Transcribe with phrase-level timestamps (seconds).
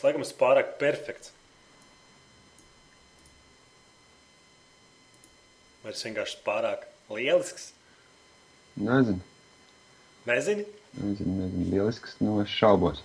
[0.00, 1.34] Es laikam esmu pārāk perfekts.
[5.82, 7.66] Vai es vienkārši pārāk lielisks?
[8.80, 9.20] Nezinu,
[10.24, 10.64] Nezini?
[10.96, 11.68] nezinu, nezinu.
[11.74, 13.04] Lielisks, nu, es šaubos.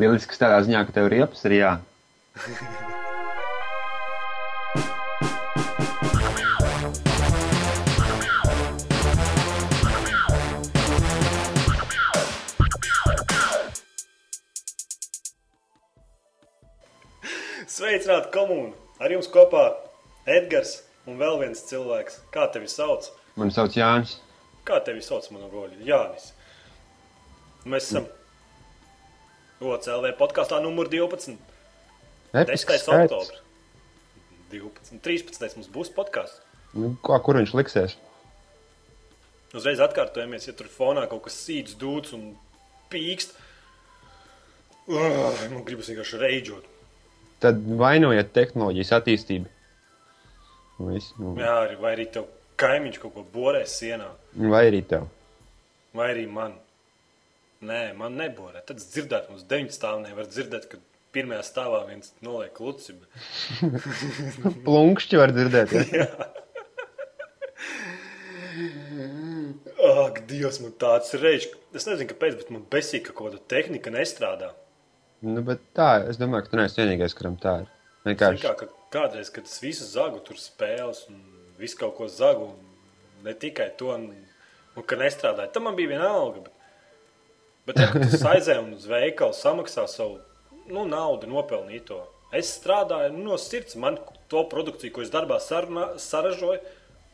[0.00, 1.74] Lielisks tādā ziņā, ka tev riepas ir jā.
[18.06, 18.68] Sveicināti komūnu!
[19.02, 19.60] Ar jums kopā
[20.30, 20.76] Edgars
[21.10, 22.20] un vēl viens cilvēks.
[22.30, 23.08] Kā tevi sauc?
[23.34, 24.12] Mani sauc Jānis.
[24.62, 25.80] Kā tevi sauc, manu goļu?
[25.82, 26.28] Jānis.
[27.66, 28.06] Mēs esam
[29.58, 31.34] OCLV podkāstā numur 12.
[31.34, 32.44] 10.
[32.44, 32.86] Episks skaits.
[32.86, 33.42] oktobris.
[34.54, 35.02] 12.
[35.02, 35.58] 13.
[35.58, 36.38] mums būs podkāsts.
[36.78, 37.98] Nu, kā, kur viņš liksies?
[39.50, 42.30] Uzreiz atkārtojamies, ja tur fonā kaut kas sīdz, dūts un
[42.94, 43.34] pīkst.
[44.86, 46.72] Uh, man gribas vienkārši reidžot.
[47.44, 49.50] Tad vainojiet tehnoloģijas attīstību.
[50.86, 52.26] Viss, nu, Jā, vai arī tev
[52.60, 54.10] kaimiņš kaut ko borēs sienā,
[54.52, 55.06] vai arī tev.
[55.96, 56.56] vai arī man.
[57.66, 58.60] Nē, man neborē.
[58.68, 60.82] Tad es dzirdētu, mums deviņu stāvā nevar dzirdēt, kad
[61.16, 62.92] pirmajā stāvā viens noliek kluci.
[62.92, 63.08] Bet...
[64.66, 65.72] Plunkšķi var dzirdēt.
[65.96, 66.08] Ja?
[70.04, 71.52] Ak, Dievs, man tāds reizes.
[71.76, 74.52] Es nezinu, kāpēc, bet man besīk, ka kaut kāda tehnika nestrādā.
[75.24, 77.72] Nu, bet tā, es domāju, ka tu neesi vienīgais, kuram tā ir.
[78.06, 78.44] Vienkārši.
[78.44, 81.20] Kā, ka kādreiz, kad es visu zagu, tur spēles un
[81.60, 84.10] visu kaut ko zagu, un ne tikai to, un,
[84.76, 85.50] un ka nestrādāja.
[85.54, 86.44] Tam man bija viena alga.
[86.46, 86.52] Bet,
[87.70, 90.20] bet ja, kad tu aizēji un uz veikalu samaksā savu
[90.70, 92.02] nu, naudu, nopelnīto.
[92.34, 93.78] Es strādāju nu, no sirds.
[93.80, 93.98] Man
[94.30, 96.60] to produkciju, ko es darbā sarunā, saražoju,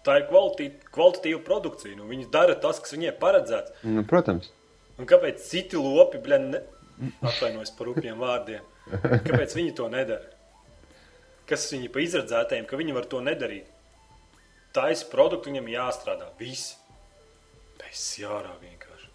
[0.07, 1.97] tā ir kvalitatīva produkcija.
[1.99, 3.75] Nu, viņi dara tas, kas viņiem paredzēts.
[3.87, 4.51] Nu, protams.
[5.01, 6.63] Un kāpēc citi lopi, bļa, ne...
[7.21, 8.65] atvainojas par rupjiem vārdiem,
[9.27, 10.31] kāpēc viņi to nedara?
[11.49, 13.69] Kas viņi pa izredzētajiem, ka viņi var to nedarīt?
[14.73, 16.31] Taisa produktu viņam jāstrādā.
[16.39, 16.79] Visi.
[17.81, 19.11] Pēc jārā vienkārši.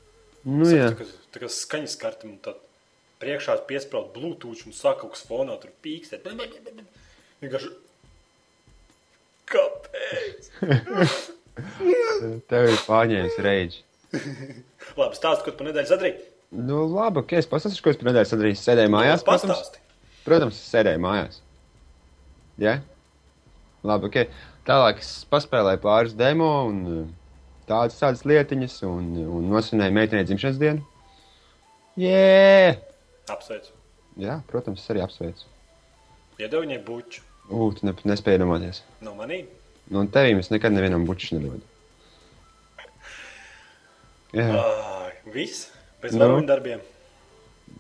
[0.47, 0.91] Nu, jā.
[0.91, 2.59] Tā kā, tā kā skaņas kartam un tad
[3.23, 6.27] priekšā piesprāst bluetooth un sāk kaut kas fonā tur pīkstēt.
[7.41, 7.73] Vienkārši.
[9.47, 10.51] Kāpēc?
[12.51, 13.83] Tev ir pārņēmis reidži.
[14.97, 16.36] Labi, stāst, ko tu pa nedēļu sadarīji.
[16.51, 18.59] Nu, labi, ok, es pastāstīšu, ko es pirmā nedēļā sadarīju.
[18.61, 19.23] Sēdēju mājās.
[19.27, 19.71] Protams,
[20.23, 21.41] protams sēdēju mājās.
[22.63, 22.77] Jā?
[23.87, 24.37] Labi, ok.
[24.67, 27.03] Tālāk es paspēlēju pāris demo un uh,
[27.67, 30.83] tādas, tādas lietiņas un, un nosvinēju meitenei dzimšanas dienu.
[31.99, 32.77] Jē!
[33.31, 33.73] Apsveicu.
[34.21, 35.47] Jā, protams, es arī apsveicu.
[36.39, 37.23] Iedevu viņai buču.
[37.47, 38.83] Ugh, tu ne, nespēji domāties.
[39.03, 39.43] No manī.
[39.91, 41.63] No tevīm es nekad nevienam bučus nedodu.
[44.35, 45.69] Jā, Ai, viss.
[46.01, 46.19] Bez Nu.
[46.19, 46.25] no.
[46.27, 46.81] varoņu darbiem.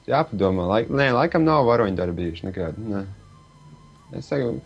[0.07, 0.67] jāpadomā.
[0.71, 2.77] Laik, nē, laikam nav varoņu darbi bijuši nekad.
[2.79, 3.05] Nē.
[4.17, 4.61] Es saku,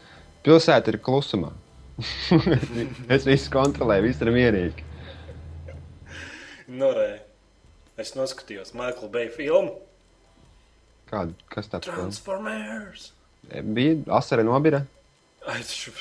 [0.45, 1.51] pilsēta ir klusumā.
[3.15, 4.85] es visu kontrolēju, viss ir mierīgi.
[6.71, 7.21] Nu, re.
[7.99, 9.75] Es noskatījos Maikla Beja filmu
[11.11, 13.09] Kādu, kas tāds- Transformers.
[13.75, 13.97] bija?
[14.15, 14.85] Asara nobira.
[15.45, 15.97] Ai, tas šup.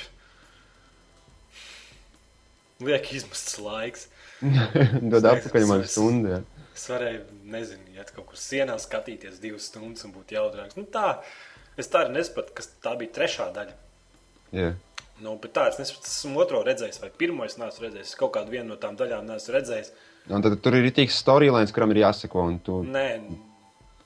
[2.81, 4.06] Liek izmests laiks.
[5.11, 6.31] Dod Es atpakaļ man stundu.
[6.37, 6.41] Jā.
[6.80, 10.78] Es varēju, nezinu, iet kaut kur sienā skatīties divas stundas un būt jaudrāks.
[10.80, 11.18] Nu, tā,
[11.76, 13.74] es tā arī nesapratu, kas tā bija trešā daļa.
[14.56, 14.70] Jā.
[15.20, 18.14] Nu, bet tā, es nesapratu, es esmu otro redzējis, vai pirmo es neesmu redzējis.
[18.14, 19.92] Es kaut kādu no tām daļām neesmu redzējis.
[20.32, 22.46] Un tad tur ir rītīgs storylines, kuram ir jāseko.
[22.48, 22.80] un Tu...
[22.96, 23.08] Nē,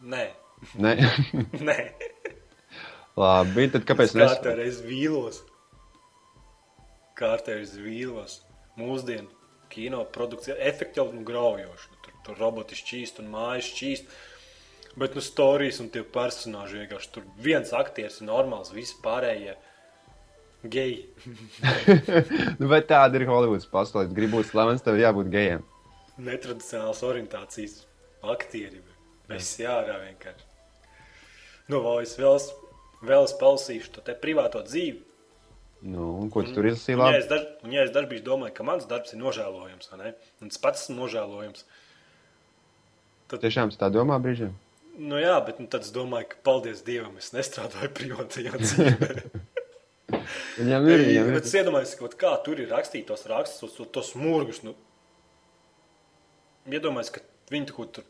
[0.03, 0.25] nē,
[0.81, 0.95] Ne?
[1.69, 1.79] nē.
[3.21, 4.15] Labi, tad kāpēc?
[4.19, 5.43] nes- Kārtēreiz vīlos.
[7.19, 8.41] Kārtēreiz vīlos.
[8.79, 9.29] Mūsdienu
[9.71, 11.94] kino produkcija efekti jau nu, graujoši.
[12.25, 14.15] Tur, roboti šķīst un mājas šķīst.
[15.01, 19.57] Bet nu stāstījis un tie personāļi vienkārši tur viens aktieris ir normāls, visi pārējie
[20.71, 21.03] geji.
[22.61, 24.13] nu, bet tāda ir Holivudas pasaule.
[24.15, 25.65] Gribu būt slavens, tev jābūt gejam.
[26.23, 27.81] Netradicionāls orientācijas
[28.23, 28.81] aktieri.
[29.29, 30.47] Mēs jārā vienkārši.
[31.73, 32.53] Nu, es vēl, es-
[33.03, 35.01] vēl es palasīšu to te privāto dzīvi.
[35.85, 36.97] Nu, un ko tu tur izlasīji?
[36.97, 39.91] Un, ja es, daž, un, ja es dažkārt domāju, ka mans darbs ir nožēlojams?
[39.93, 41.65] Un es pats esmu nožēlojams.
[43.33, 44.53] Tiešām tu tā domā brīžiem.
[44.95, 49.11] Nu, jā, bet nu, tad es domāju, ka paldies Dievam, es nestrādāju privātajā dzīvē.
[50.55, 54.63] Viņam ir, viņam bet es iedomājos, kā tur ir rakstīts tos rakstus, tos, tos mūrgus.
[54.67, 54.77] Nu,
[56.71, 58.07] iedomājos, ka viņi tur tur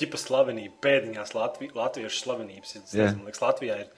[0.00, 2.76] ķipa slavenība, pēdiņās Latvi, latviešu slavenības.
[2.78, 3.08] Es Jā.
[3.08, 3.90] nezinu, liekas, Latvijā ir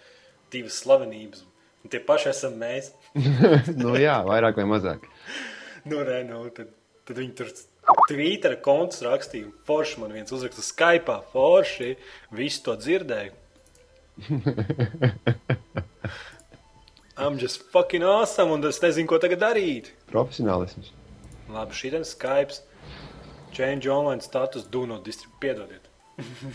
[0.52, 1.44] divas slavenības,
[1.84, 2.90] un tie paši esam mēs.
[3.82, 5.06] nu, jā, vairāk vai mazāk.
[5.84, 6.72] Nu, nē, nu, tad,
[7.06, 7.52] tad viņi tur
[8.08, 9.48] Twitter kontus rakstīja.
[9.48, 11.94] un Forši man viens uzraksta Skype, forši.
[12.34, 13.32] Visu to dzirdēju.
[17.16, 19.92] I'm just fucking awesome, un es nezinu, ko tagad darīt.
[20.10, 20.90] Profesionālisms.
[21.52, 22.58] Labi, šī ir Skype.
[23.54, 25.38] Change online status, do not distribute.
[25.40, 25.84] Piedodiet.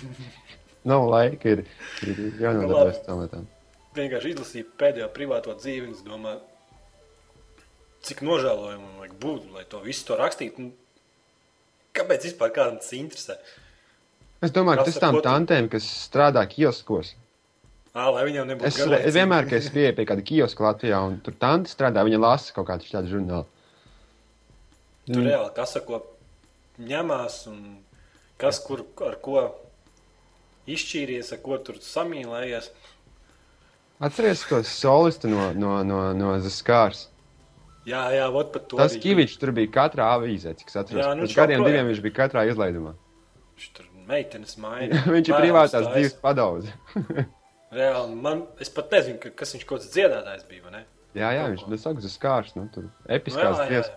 [0.90, 1.64] Nav laika, ir,
[2.08, 3.48] ir jānodarbojas tam lietām.
[3.96, 6.42] Vienkārši izlasīju pēdējo privāto dzīvi, un es domāju,
[8.08, 10.66] cik nožēlojami man vajag būt, lai to visu to rakstītu.
[10.66, 10.89] Nu,
[12.00, 13.36] Kāpēc vispār kādam tas interesē?
[14.40, 17.14] Es domāju, ka tas tām tantēm, kas strādā kioskos.
[17.92, 21.18] Ā, lai viņam nebūtu Es re- vienmēr, kad es pieeju pie kāda kioska Latvijā, un
[21.26, 23.48] tur tanti strādā, viņa lasa kaut kādu tādu žurnālu.
[25.10, 26.00] Tur reāli kas ar ko
[26.80, 27.60] ņemās, un
[28.40, 29.42] kas kur ar ko
[30.70, 32.70] izšķīries, ar ko tur samīlējies.
[34.00, 37.08] Atceries to solistu no, no, no, no Zaskārs.
[37.90, 38.78] Jā, jā, vot pat to.
[38.80, 39.02] Tas arī.
[39.08, 41.02] Kivičs tur bija katrā avīzē, cik es atceros.
[41.02, 42.92] Jā, nu gadiem joprojām diviem viņš bija katrā izlaidumā.
[43.58, 44.94] Viņš tur meitenes maina.
[45.16, 46.70] viņš ir privātās dzīves padauze.
[47.80, 50.82] Reāli, man, es pat nezinu, ka, kas viņš kaut kāds dziedātājs bija, ne?
[51.18, 51.70] jā, jā, viņš ko.
[51.70, 53.90] nu, saka, Zaskārs, nu, tur Nu, episkās jā, jā, jā.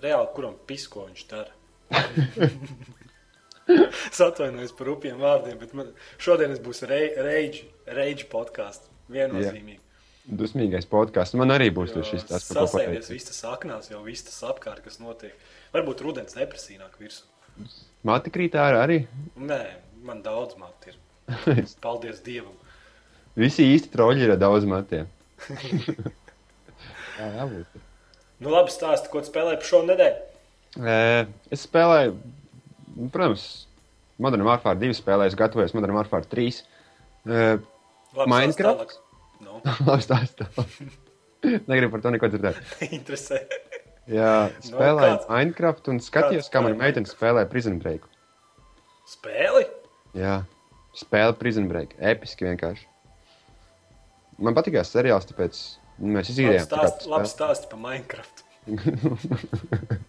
[0.00, 1.52] Reāli, kuram pisko viņš dara?
[4.08, 5.86] es atvainojos par rupjiem vārdiem, bet man
[6.16, 8.88] šodien es būšu reidži, podkāsts.
[9.10, 9.89] Viennozīmīgi.
[10.30, 11.34] Dusmīgais podkāsts.
[11.38, 13.12] Man arī būs tur šis tas, par ko Sasēdies, pateikt.
[13.16, 15.34] viss tas aknās, jau viss tas apkārt, kas notiek.
[15.74, 17.26] Varbūt rudens depresija nāk virsū.
[18.06, 18.98] Mati krīt ārā arī.
[19.36, 19.60] Nē,
[20.06, 20.98] man daudz matu ir.
[21.84, 22.54] Paldies Dievam.
[23.38, 25.10] Visi īsti troļi ir daudz matiem.
[27.18, 27.82] jā, jābūt.
[28.40, 30.22] Nu, labi, stāsti, ko spēlēji par šo nedēļu.
[30.80, 30.96] E,
[31.52, 32.16] es spēlēju,
[32.96, 33.46] nu, protams,
[34.22, 36.62] Modern Warfare 2 spēlēju, gatavojos Modern Warfare 3.
[37.26, 37.44] E,
[38.16, 38.98] Labi, Minecraft?
[39.40, 39.80] Tālāk.
[39.86, 40.46] Nu, stāstā.
[41.70, 42.58] Negribu par to neko dzirdēt.
[42.98, 43.40] interesē.
[44.10, 48.06] Jā, spēlēju kāds- Minecraft un skatījos, kā mana meitene spēlē Prison Break.
[49.10, 49.64] Spēli?
[50.18, 50.40] Jā,
[50.98, 51.94] spēle Prison Break.
[51.98, 52.86] Episki vienkārši.
[54.40, 55.58] Man patīkās seriāls, tāpēc
[56.00, 56.66] nu, mēs Labi, izgājām.
[56.66, 58.44] stāsti, labi stāsti par Minecraft.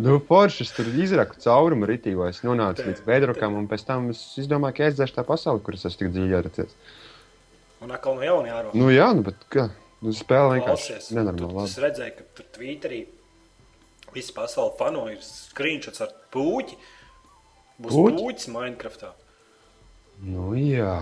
[0.00, 2.22] Nu, foršas tur izraku caurumu ritīgo.
[2.30, 5.82] Es nonācu Te- līdz bedrokam, un pēc tam es izdomāju, ka aizdzēšu tā pasauli, kuras
[5.88, 6.76] es tik dziļi ieracies.
[7.80, 8.74] Un atkal no jauna jārod.
[8.76, 9.68] Nu, jā, nu, bet kā?
[10.04, 11.64] Nu, spēle vienkārši nenormāli.
[11.68, 13.00] Es redzēju, ka tur Twitterī
[14.14, 16.76] visi pasauli fano ir screenshots ar puķi.
[17.80, 18.16] Būs Puķi?
[18.20, 19.12] puķis Minecraftā.
[20.20, 20.96] Nu, jā.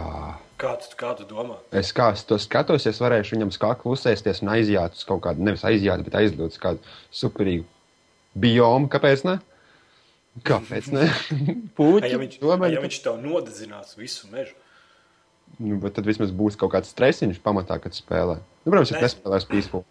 [0.58, 1.56] Kā tu, kā tu domā?
[1.74, 5.42] Es kā es to skatos, es varēšu viņam skaklu uzsēsties un aiziet uz kaut kādu,
[5.46, 7.66] nevis aiziet, bet aizlūt uz kādu superīgu
[8.38, 8.90] biomu.
[8.90, 9.36] Kāpēc ne?
[10.46, 11.08] Kāpēc ne?
[11.78, 14.54] Puķi, Ja viņš, domāju, ja viņš tev nodedzinās visu mežu,
[15.58, 18.38] Nu, tad vismaz būs kaut kāds stresiņš pamatā, kad spēlē.
[18.64, 19.82] Nu, protams, ja nespēlēs pīsfu.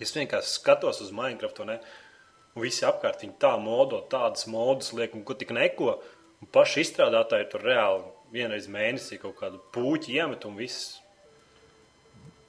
[0.00, 1.60] es vienkārši skatos uz Minecraft.
[1.60, 1.80] un Ne?
[2.56, 6.00] Un visi apkārt viņi tā modo, tādas modes liek, un ko tik neko.
[6.40, 8.02] Un paši izstrādātāji tur reāli
[8.32, 10.96] vienreiz mēnesī kaut kādu puķi iemet un viss.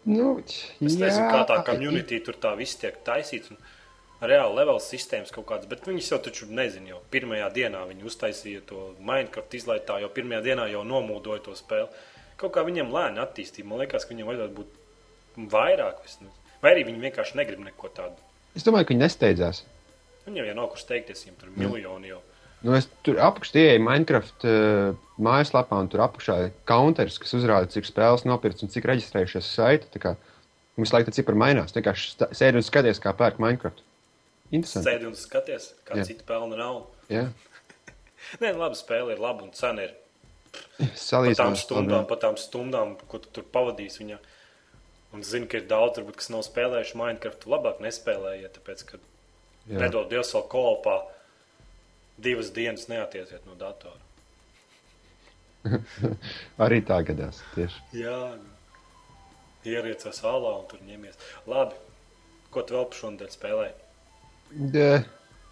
[0.06, 3.52] Nu, Es nezinu, kā tā komunitī tur tā viss tiek taisīts.
[3.52, 3.58] un
[4.22, 6.92] Reāli levels sistēmas kaut kādas, bet viņas jau taču nezina.
[6.94, 11.90] Jau pirmajā dienā viņi uztaisīja to Minecraft izlaitā, jau pirmajā dienā jau nomūdoja to spēli.
[12.42, 13.68] Kaut kā viņiem lēni attīstīja.
[13.70, 16.02] Man liekas, ka viņiem vajadzētu būt vairāk.
[16.06, 16.34] es nezinu.
[16.62, 18.18] Vai arī viņi vienkārši negrib neko tādu.
[18.58, 19.64] Es domāju, ka viņi nesteidzās.
[20.26, 22.20] Viņiem jau nav kur steigties, viņiem tur ir miljoni jau.
[22.62, 27.70] Nu, es tur apakšā ienāku Minecraft uh, mājaslapā, un tur apakšā ir counters, kas uzrāda,
[27.74, 30.02] cik spēles nopirkts un cik reģistrējušies saiti.
[30.78, 31.74] Mums laikam cipari mainās.
[31.74, 33.82] Kā sēdi un skaties, kā pērk Minecraft.
[34.52, 34.90] Interesanti.
[34.90, 36.06] Sēdi un skaties, kā Jā.
[36.12, 36.86] citi pelna naudu.
[37.12, 37.26] Jā.
[38.44, 39.96] Nē, labi, spēle ir laba un cena ir
[40.52, 44.04] par tām Salīdzinām stundām, par tām stundām, ko tu tur pavadīsi.
[44.04, 44.20] Viņa.
[45.16, 49.02] Un zinu, ka ir daudz, varbūt, kas nav spēlējuši Minecraft, labāk nespēlējiet, tāpēc, ka
[49.72, 50.96] nedod Dievs vēl kopā
[52.22, 54.00] divas dienas neatiesiet no datora.
[56.64, 57.42] Arī tā gadās.
[57.56, 57.84] Tieši.
[58.02, 58.20] Jā,
[59.68, 61.20] ieriecies alā un tur ņemies.
[61.50, 61.78] Labi,
[62.54, 63.76] ko tu vēl par šo nedēļu spēlēji?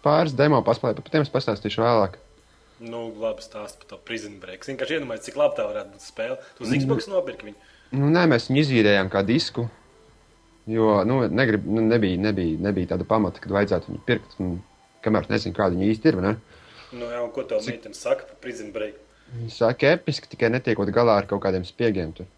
[0.04, 2.18] Pāris demo paspēlēju, par tiem es pastāstīšu vēlāk.
[2.80, 4.62] Nu, labi, stāst par to prison break.
[4.64, 6.38] Es vienkārši iedomājos, cik labi tā varētu būt spēle.
[6.56, 7.68] Tu uz Xbox nopirki viņu.
[7.92, 9.66] Nu, nē, mēs viņu izīrējām kā disku.
[10.70, 14.36] Jo nu, negrib, nu, nebija, nebija, nebija tāda pamata, kad vajadzētu viņu pirkt.
[14.40, 14.56] Un,
[15.04, 16.20] kamēr es nezinu, kāda viņa īsti ir.
[16.24, 16.34] ne?
[16.90, 18.96] Nu, jā, ko tev meitene saka par prison break?
[19.34, 22.14] Viņa saka, episki, tikai netiekot galā ar kaut kādiem spiegiem.
[22.16, 22.30] Tur.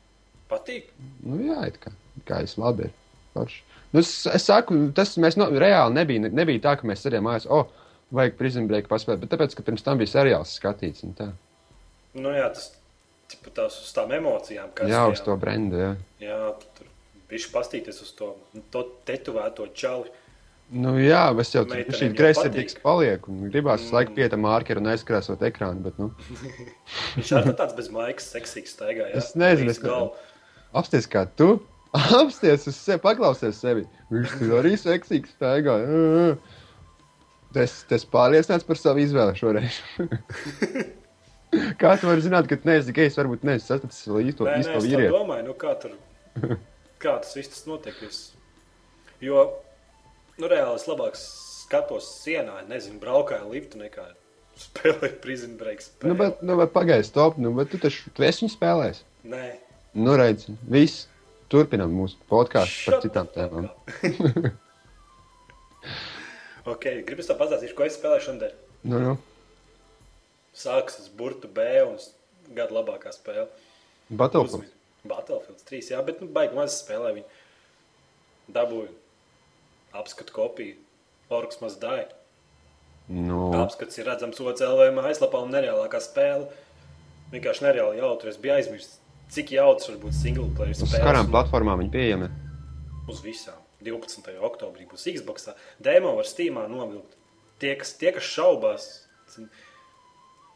[0.50, 0.90] Patīk.
[1.25, 1.94] Nu, jā, it kā,
[2.28, 2.96] kā es labi ir.
[3.37, 3.62] Forši.
[3.92, 7.46] Nu, es, es saku, tas mēs no, reāli nebija, nebija tā, ka mēs sēdējām mājās,
[7.52, 7.68] oh,
[8.12, 8.37] vajag
[8.69, 11.04] break paspēt, bet tāpēc, ka pirms tam bija seriāls skatīts.
[12.14, 12.71] Nu, jā, tas
[13.33, 15.92] tipa tās uz tām emocijām, kas Jā, uz to brendu, jā.
[16.21, 16.90] Jā, tu tur
[17.33, 18.35] bija pastīties uz to,
[18.75, 20.11] to tetovēto čauli.
[20.73, 23.28] Nu, jā, es jau Meitenēm šī greizsirdīgs palieku.
[23.33, 23.92] un Gribās Mm.
[23.92, 26.11] laiku pie tā mārkera un aizkrāsot ekrānu, bet, nu,
[27.16, 29.11] Viņš arī tāds bez maigas, seksīgs staigā.
[29.11, 30.14] jā, Es nezinu, es- galvu.
[30.75, 31.61] apsties kā tu.
[31.92, 33.85] Apsties uz sevi, paklausies sevi.
[34.11, 35.75] Viņš arī seksīgs staigā.
[35.85, 36.00] Jā,
[36.31, 36.37] jā.
[37.59, 39.80] Es esmu pārliecināts par savu izvēli šoreiz.
[41.80, 44.78] Kā tu vari zināt, ka tu neesi gejs, varbūt neesi saticis īsto, Nē, nē, īsto
[44.78, 45.12] es tā vīrieti?
[45.12, 45.99] domāju, nu, kā, tur,
[47.02, 47.99] kā tas viss tas notiek.
[48.06, 48.21] Es,
[49.21, 49.42] jo,
[50.38, 54.06] nu, reāli es labāk skatos sienā, nezinu, braukāju liftu nekā
[54.62, 55.85] spēlēju prison break.
[55.85, 56.09] Spēli.
[56.09, 57.37] Nu, bet, nu, bet pagaidi, stop.
[57.37, 59.04] Nu, bet tu taču tu esi viņu spēlējis.
[59.28, 59.44] Nē,
[59.92, 61.06] Nu, redz, viss.
[61.52, 63.66] Turpinām mūsu podkāstu par citām tēmām.
[66.66, 68.57] ok, gribas tā pastāstīt, ko es spēlēju šodien.
[68.83, 69.16] Nu, nu.
[70.57, 71.99] Sāks ar burtu B un
[72.54, 73.49] gada labākā spēle.
[74.11, 74.62] Battlefield.
[74.62, 74.73] Uzmini.
[75.09, 77.38] Battlefield 3, jā, bet nu, baigi maz spēlē viņu.
[78.52, 78.90] Dabūju
[79.97, 80.76] apskatu kopiju.
[81.33, 82.11] Orks maz dāja.
[83.12, 86.47] Nu, Apskats ir redzams OCLV aizlapā un nereālākā spēle.
[87.33, 88.31] Vienkārši nereāli jautri.
[88.31, 88.99] Es biju aizmirsis,
[89.33, 91.07] cik jautrs var būt single player uz spēle.
[91.09, 92.28] karām platformām viņi pieejami.
[93.09, 93.62] Uz visām.
[93.85, 94.33] 12.
[94.49, 95.51] oktobrī būs Xbox.
[95.83, 97.19] Demo var Steamā novilkt.
[97.62, 98.89] Tie, kas, tie, kas šaubās,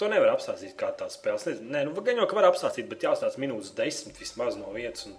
[0.01, 1.39] to nevar apstāstīt kā tādu spēli.
[1.39, 4.73] Es nezinu, Nē, nu, gan jau, ka var apstāstīt, bet jāstāsta minūtes desmit vismaz no
[4.75, 5.07] vietas.
[5.09, 5.17] Un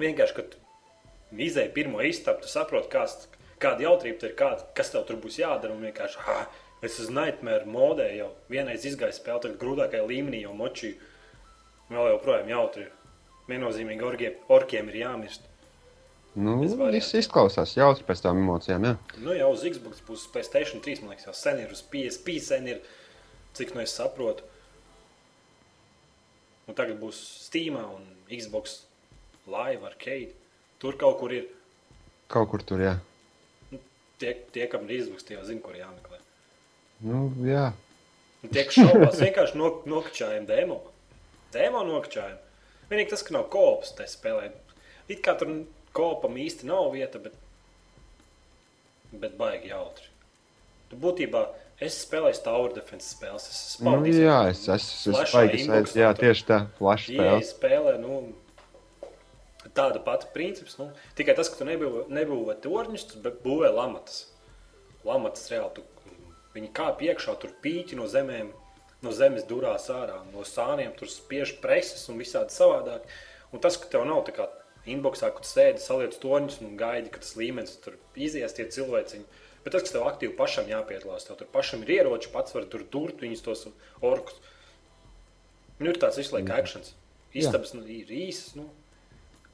[0.00, 0.56] vienkārši, kad
[1.48, 3.28] izēja pirmo istabu, tu saproti, kāds,
[3.62, 5.74] kāda jautrība tur ir, kāda, kas tev tur būs jādara.
[5.74, 6.38] Un vienkārši, ha,
[6.86, 11.10] es uz Nightmare modē jau vienreiz izgāju spēli, tagad grūtākajā līmenī jau močīju.
[11.90, 12.86] Vēl joprojām jautri.
[13.50, 15.49] Viennozīmīgi orkiem, orkiem ir jāmirst.
[16.34, 16.92] Nu, variantiem.
[16.94, 18.84] viss izklausās jautri pēc tām emocijām.
[18.86, 18.92] Jā.
[19.18, 22.68] Nu, jau uz Xbox būs Playstation 3, man liekas, jau sen ir uz PSP, sen
[22.70, 22.84] ir,
[23.58, 24.46] cik no es saprotu.
[26.70, 27.18] Un tagad būs
[27.48, 28.84] Steam un Xbox
[29.50, 30.36] Live Arcade.
[30.78, 31.48] Tur kaut kur ir.
[32.30, 32.94] Kaut kur tur, jā.
[34.22, 36.20] Tie, tie kam ir Xbox, tie jau zina, kur jāmeklē.
[37.08, 37.72] Nu, jā.
[38.44, 40.78] Un tie, kas šaubās, vienkārši nok nokļājām demo.
[41.52, 42.38] Demo nokļājām.
[42.92, 44.52] Vienīgi tas, ka nav kopas tajā spēlē.
[45.10, 45.50] It kā tur
[45.96, 47.34] kopam īsti nav vieta, bet,
[49.12, 50.06] bet baigi jautri.
[50.90, 51.44] Tu būtībā
[51.82, 53.46] es spēlēju Tower Defense spēles.
[53.46, 55.66] Es esmu Nu, jā, es esmu spaigas.
[55.66, 56.58] inboxā Jā, tieši tā.
[56.78, 57.42] Flash spēle.
[57.46, 58.20] spēlē, nu,
[59.74, 60.76] tāda pati princips.
[60.80, 64.24] Nu, tikai tas, ka tu nebūvē, nebūvē torņus, tu būvē lamatas.
[65.06, 65.86] Lamatas reāli, tu,
[66.56, 68.50] viņi kā piekšā, tur pīķi no zemēm,
[69.00, 73.06] no zemes durās ārā, no sāniem tur spiež preses un visādi savādāk.
[73.54, 74.50] Un tas, ka tev nav tā kā
[74.88, 79.26] inboxā, tu sēdi, saliec torņus un gaidi, ka tas līmenis tur izies tie cilvēciņi.
[79.64, 82.86] Bet tas, ka tev aktīvi pašam jāpiedalās, tev tur pašam ir ieroči, pats var tur
[82.88, 83.66] durt viņus tos
[84.00, 84.38] orkus.
[85.80, 86.94] Nu, ir tāds visu laiku akcents.
[87.36, 88.66] Istabas nu, ir īsas, nu,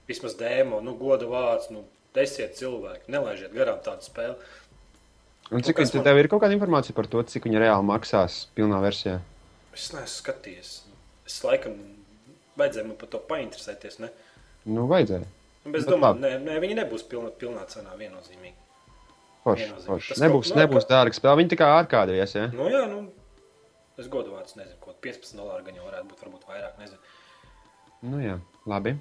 [0.08, 1.84] vismaz dēmo, nu, goda vārds, nu,
[2.16, 4.38] desiet cilvēki, nelaižiet garām tādu spēli.
[5.52, 7.86] Un cik kas viņi man- tev ir kaut kāda informācija par to, cik viņi reāli
[7.86, 9.20] maksās pilnā versijā?
[9.74, 10.70] Es neesmu skatījies.
[11.26, 11.76] Es laikam
[12.56, 13.98] vajadzēja man par to painteresēties.
[14.00, 14.10] Ne?
[14.66, 15.26] Nu, vajadzēja.
[15.66, 18.54] Bet es domāju, ne, ne, viņi nebūs pilnā, pilnā cenā viennozīmīgi.
[19.46, 20.16] Forši, forši.
[20.22, 21.38] Nebūs, kaut- nu, nebūs dārga spēle.
[21.42, 22.46] Viņi tā kā ārkārtējies, ja?
[22.54, 23.04] Nu, jā, nu,
[23.98, 26.98] es godu vārds nezinu, ko 15 dolāri gan jau varētu būt, varbūt vairāk, nezinu.
[28.02, 28.96] Nu, jā, labi.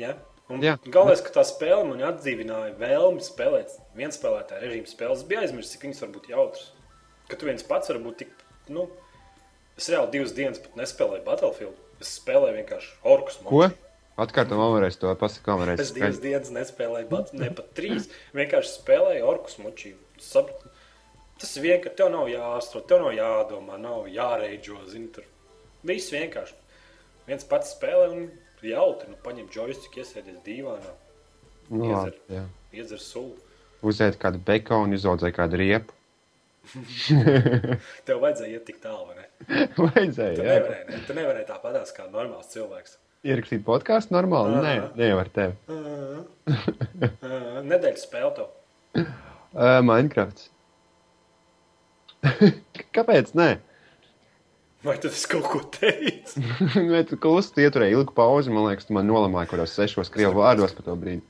[0.00, 0.14] Ja?
[0.50, 0.74] Un Jā.
[0.90, 5.20] galvenais, ka tā spēle man atdzīvināja vēlmi spēlēt vienu spēlētāju režīmu spēles.
[5.20, 6.64] Es biju aizmirsis, cik viņas var būt jautras.
[7.30, 8.32] Ka tu viens pats vari būt tik,
[8.68, 8.88] nu,
[9.78, 11.76] es reāli divas dienas pat nespēlēju Battlefield.
[12.02, 13.38] Es spēlēju vienkārši orkus.
[13.46, 13.68] Ko?
[14.20, 15.80] Atkārtot vēlreiz to pasakām vēlreiz.
[15.84, 18.08] Es divas dienas nespēlēju, bet ne pat trīs.
[18.36, 19.98] Vienkārši spēlēju orkus močību.
[20.20, 20.72] Sapratu.
[21.40, 25.24] Tas vienkārši, tev nav jāstrādā, tev nav jādomā, nav jāreidžo, zini, tur.
[25.88, 26.58] Viss vienkārši.
[27.30, 28.26] Viens pats spēlē un
[28.66, 30.92] jautri, nu, paņem joystick, iesēdies dīvānā,
[31.70, 32.48] Nu, iedzer.
[32.74, 33.36] iedzer sulu.
[33.86, 35.94] Uzēt kādu bekonu, izaudzēt kādu riepu.
[38.06, 39.28] Tev vajadzēja iet tik tālu, vai ne?
[39.80, 40.98] Vajadzēja, Tu nevarēji, ne?
[41.08, 42.98] Tu nevarēji tāpatās kā normāls cilvēks.
[43.20, 44.60] Ierakstīt podkāstu normāli?
[44.64, 44.92] Nē, Aha.
[44.96, 45.52] nevar tevi.
[45.68, 46.22] Uh,
[47.68, 48.46] Nedēļas spēle tev.
[48.96, 50.46] Uh, Minecraft.
[52.96, 53.34] Kāpēc?
[53.36, 53.50] Nē,
[54.80, 56.40] Vai tad es kaut ko teicu?
[56.92, 58.48] Nē, tu klusi ieturēji ilgu pauzi.
[58.52, 61.20] Man liekas, tu man nolamāji kaut kādos sešos krievu vārdos par to brīdi.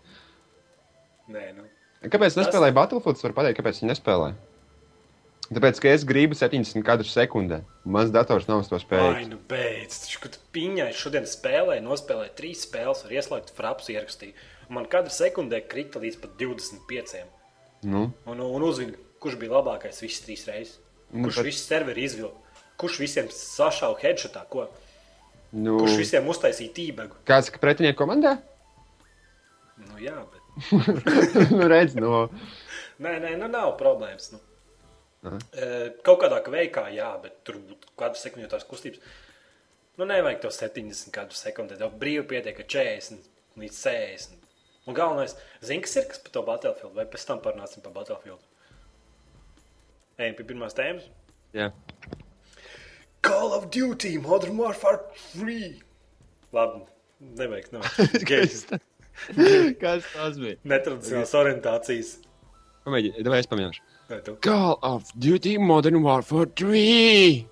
[1.35, 1.67] Nē, nu.
[2.07, 3.19] Kāpēc nespēlēji Battlefield?
[3.19, 4.37] Es varu pateikt, kāpēc viņi nespēlēja.
[5.51, 7.65] Tāpēc, ka es gribu 70 kadru sekundē.
[7.85, 9.29] Mans dators nav to Ai, spējīgs.
[9.33, 9.97] nu beidz.
[10.05, 14.35] Taču, kad piņai šodien spēlēja, nospēlēja trīs spēles, ar ieslēgtu fraps ierakstīju.
[14.71, 17.25] Man katra sekundē krita līdz pat 25.
[17.83, 20.77] Nu, Un, un uzzina, kurš bija labākais visas trīs reizes.
[21.11, 22.37] Nu, Kurš bet- visu serveri izvilka?
[22.79, 24.45] Kurš visiem sašāva headshotā?
[24.49, 24.69] Ko?
[25.53, 27.17] nu, Kurš visiem uztaisīja tībegu?
[27.27, 28.37] kāds ka pretinieku komandā?
[29.81, 32.29] Nu jā, bet nu, redz, no,
[33.01, 34.31] Nē, nē, nu nav problēmas.
[34.35, 34.39] Nu.
[35.29, 35.39] Aha.
[35.53, 35.71] E,
[36.07, 39.03] Kaut kādā veikā, jā, bet tur būtu kādu sekundi jau tās kustības.
[40.01, 41.77] Nu, nevajag to 70 kādu sekundi.
[41.77, 43.27] Tev brīvi pietiek ar 40
[43.61, 44.39] līdz 60.
[44.89, 48.41] Un galvenais, zini, kas ir kas par to Battlefield, vai pēc tam parunāsim par Battlefield.
[50.21, 51.05] Ejam pie pirmās tēmas.
[51.57, 51.69] Jā.
[53.27, 55.03] Call of Duty Modern Warfare
[55.35, 55.83] 3.
[56.57, 56.81] Labi,
[57.21, 58.25] nevajag, nevajag.
[58.31, 58.65] Gejs.
[59.83, 60.57] Kas tas bija?
[60.65, 62.15] Netradicionāls orientācijas.
[62.87, 63.85] Pamēģini, vai es pamēģināšu.
[64.41, 67.47] Call of Duty Modern Warfare 3!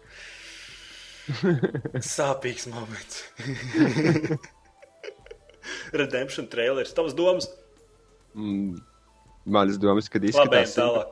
[2.02, 3.22] Sāpīgs moments.
[5.92, 6.90] Redemption trailers.
[6.92, 7.46] Tavas domas?
[8.34, 8.80] Mm,
[9.46, 10.74] manas domas, kad Labi, izskatās.
[10.74, 11.06] tālāk.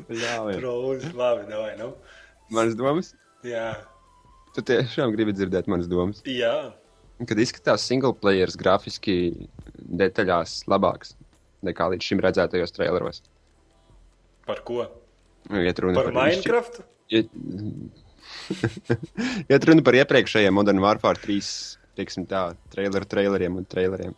[0.20, 0.58] Ļauj.
[0.58, 1.08] Trolls.
[1.16, 1.94] Labi, davai, nu.
[2.52, 3.14] Manas domas?
[3.46, 3.70] Jā.
[4.52, 6.20] Tu tiešām gribi dzirdēt manas domas.
[6.28, 6.74] Jā.
[7.24, 11.14] Kad izskatās single players grafiski detaļās labāks
[11.66, 13.22] nekā līdz šim redzētajos traileros.
[14.46, 14.86] Par ko?
[15.50, 16.80] Iet runa Par izšķir- Minecraft?
[17.10, 17.28] Iet...
[19.50, 21.52] Iet runa par iepriekšējiem Modern Warfare 3,
[21.98, 24.14] teiksim tā, traileru, traileriem un traileriem.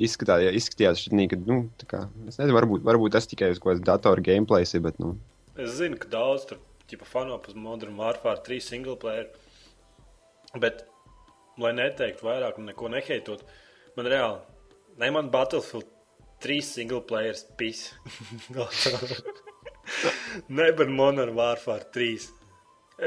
[0.00, 3.72] Izskatās, izskatījās šķitnī, ka, nu, tā kā, es nezinu, varbūt, varbūt tas tikai uz kaut
[3.74, 5.16] kādas datoru gameplays, bet, nu,
[5.60, 9.26] Es zinu, ka daudz tur ķipa fano par Modern Warfare 3 single player.
[10.62, 10.84] Bet,
[11.60, 13.42] lai neteiktu vairāk un neko neheitot,
[13.98, 14.38] man reāli,
[15.00, 15.88] ne man Battlefield
[16.44, 17.82] 3 single players pis.
[20.48, 22.30] ne par Modern Warfare 3.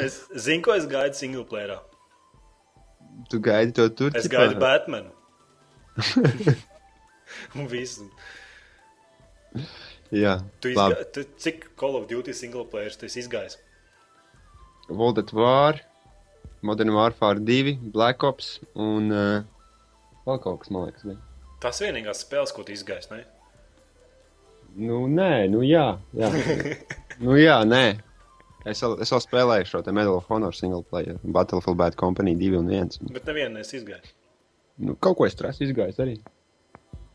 [0.03, 1.79] Es zinu, ko es gaidu single playerā.
[3.29, 4.11] tu gaidi to tur.
[4.17, 5.11] Es gaidu Batmanu.
[7.59, 8.07] un visu.
[10.13, 11.03] Jā, Tu izga...
[11.13, 13.57] tu, cik Call of Duty single players tu esi izgājis?
[14.89, 15.79] World at War,
[16.61, 19.45] Modern Warfare 2, Black Ops un uh,
[20.27, 21.32] vēl kaut kas, man liekas, bija.
[21.63, 23.23] Tas vienīgās spēles, ko tu izgājis, ne?
[24.75, 25.85] Nu, nē, nu jā,
[26.17, 26.31] jā.
[27.23, 27.85] nu jā, nē.
[28.67, 32.59] Es vēl, es vēl spēlēju šo Medal of Honor single player, Battlefield Bad Company 2
[32.61, 33.11] un 1.
[33.15, 34.13] Bet nevienu neesi izgājis.
[34.83, 36.15] Nu, kaut ko es trasu izgājis arī.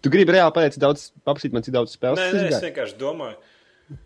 [0.04, 3.98] Tu gribi reāli pateikt, daudz, paprasīt man, cik daudz spēles Nē, nē, es vienkārši domāju,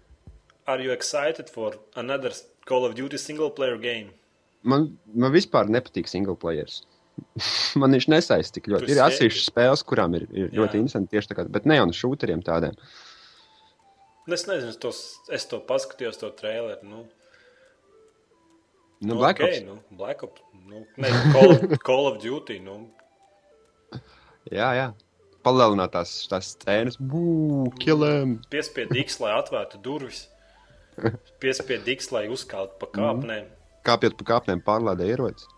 [0.71, 2.33] are you excited for another
[2.65, 4.15] Call of Duty single player game?
[4.63, 6.85] Man, man vispār nepatīk single players.
[7.81, 8.89] man viņš nesaista tik ļoti.
[8.89, 11.89] Tu Ir atsevišķas spēles, kurām ir, ir ļoti interesanti tieši tā kā, bet ne jau
[11.89, 12.77] no šūteriem tādiem.
[14.27, 15.01] Nu, Es nezinu, tos,
[15.35, 16.87] es to paskatījos, to traileru.
[16.87, 17.05] Nu,
[19.03, 19.67] Nu, Black okay, Ops.
[19.67, 20.43] nu, Black Ops.
[20.69, 22.61] Nu, ne, Call, of, Call of Duty.
[22.63, 22.77] Nu,
[24.51, 24.85] Jā, jā.
[25.43, 28.37] Palielināt tās, tās scēnas, būvēt, kilēm.
[28.51, 30.29] Piespied X, lai atvērtu durvis.
[31.43, 33.49] Piespied X, lai uzkāptu pa kāpnēm.
[33.87, 35.49] Kāpjot pa kāpnēm, pārlādē ierodas.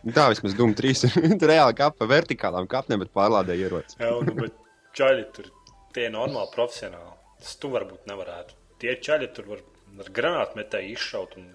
[0.00, 1.16] Nu, Tā vismaz Dūma 3 ir.
[1.50, 3.98] Reāli kāpa pa vertikālām kāpnēm, bet pārlādē ierodas.
[4.00, 4.56] Jā, nu, bet
[4.96, 5.50] čaļi tur
[5.96, 7.16] tie normāli profesionāli.
[7.40, 8.56] Tas tu varbūt nevarētu.
[8.80, 9.64] Tie čaļi tur var
[10.00, 11.50] ar granātmetēju izšaut un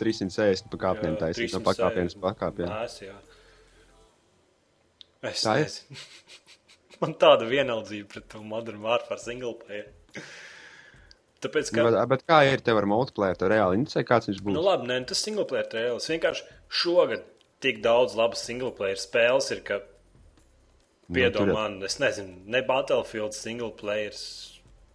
[0.00, 3.14] 360 pa kāpnēm taisīt no pakāpienes pakāpieniem.
[5.24, 6.00] Es Tā nezinu.
[7.02, 9.88] Man tāda vienaldzība pret to Modern Warfare single player.
[11.44, 13.36] Tāpēc, ka, Bet, bet kā ir tev ar multiplayer?
[13.40, 14.56] Tev reāli interesē, kāds viņš būs?
[14.56, 16.08] nu labi, nē, tas single player trailers.
[16.08, 16.46] Vienkārši
[16.82, 17.26] šogad
[17.64, 19.80] tik daudz labas single player spēles ir, ka
[21.12, 24.22] piedod tur- man, es nezinu, ne Battlefield single players,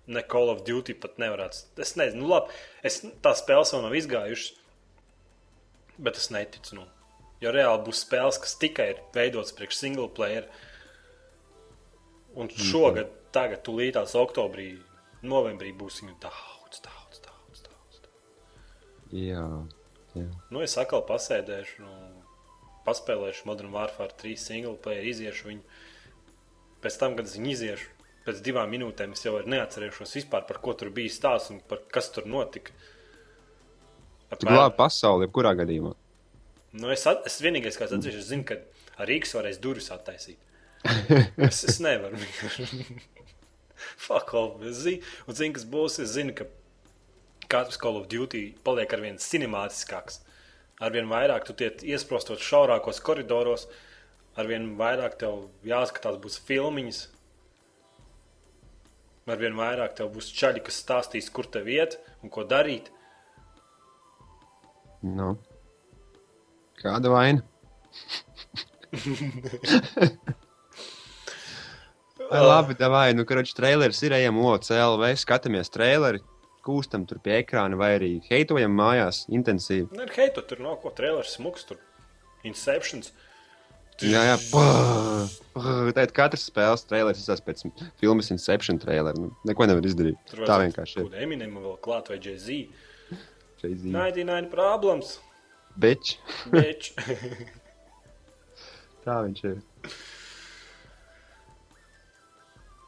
[0.07, 1.63] ne Call of Duty pat nevarētu.
[1.85, 2.49] Es nezinu, nu labi,
[2.83, 4.55] es, tā spēles vēl nav izgājušas,
[5.99, 6.79] bet es neticu.
[6.79, 6.87] Nu.
[7.41, 10.49] Jo reāli būs spēles, kas tikai ir veidotas priekš single player.
[12.39, 14.73] Un šogad, tagad, tūlītās oktobrī,
[15.25, 17.61] novembrī būs viņu daudz, daudz, daudz.
[17.65, 18.01] daudz.
[19.15, 19.45] Jā,
[20.15, 20.25] jā.
[20.53, 21.93] Nu, es atkal pasēdēšu, nu,
[22.87, 25.79] paspēlēšu Modern Warfare 3 single player, iziešu viņu.
[26.83, 27.89] Pēc tam, kad es viņu iziešu,
[28.27, 32.11] pēc divām minūtēm es jau neatcerēšos vispār, par ko tur bija stāsts un par kas
[32.15, 32.75] tur notika.
[34.39, 35.95] Glābi pasauli, jebkurā gadījumā.
[36.77, 38.59] Nu, es, at, es vienīgais, kas atceros, es zinu, ka
[39.01, 40.37] ar Rīgas varēs durvis attaisīt.
[41.49, 42.19] Es, es nevaru.
[44.05, 44.61] Fuck off.
[44.63, 45.99] Es zinu, un zinu, kas būs.
[46.03, 46.47] Es zinu, ka
[47.51, 50.21] katrs Call of Duty paliek ar vien cinemātiskāks.
[50.79, 53.67] Arvien vairāk tu tiek iesprostot šaurākos koridoros,
[54.39, 57.01] arvien vairāk tev jāskatās būs filmiņas.
[59.29, 62.87] Arvien vairāk tev būs čaļi, kas stāstīs, kur tev iet un ko darīt.
[65.03, 65.35] Nu.
[66.79, 67.41] Kāda vaina?
[72.29, 76.21] Labi, vai nu, kurš traileris ir, ejam OCLV, skatāmies traileri,
[76.65, 79.87] kūstam tur pie ekrāna vai arī heitojam mājās intensīvi.
[79.97, 81.79] Nē, hei, tu tur nav ko traileris smuks, tur
[82.47, 83.11] Inceptions.
[83.99, 84.35] Jā, jā.
[85.91, 87.65] Tā ir katrs spēles trailers, tas pēc
[87.99, 89.17] filmas Inception trailer.
[89.19, 90.19] Nu, neko nevar izdarīt.
[90.29, 91.09] Tur Tā vienkārši ir.
[91.09, 92.61] kaut Eminem vēl klāt vai Jay-Z.
[93.59, 93.89] Crazy.
[93.91, 95.17] 99 problems.
[95.79, 96.15] Bitch.
[96.53, 96.93] Bitch.
[99.03, 99.59] Tā viņš ir.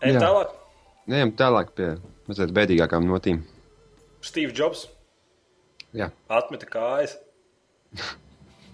[0.01, 0.55] Ejam tālāk.
[1.11, 1.89] Ejam tālāk pie
[2.29, 3.41] mazliet bēdīgākām notīm.
[4.25, 4.87] Steve Jobs
[5.97, 6.11] Jā.
[6.31, 7.17] atmeta kājas.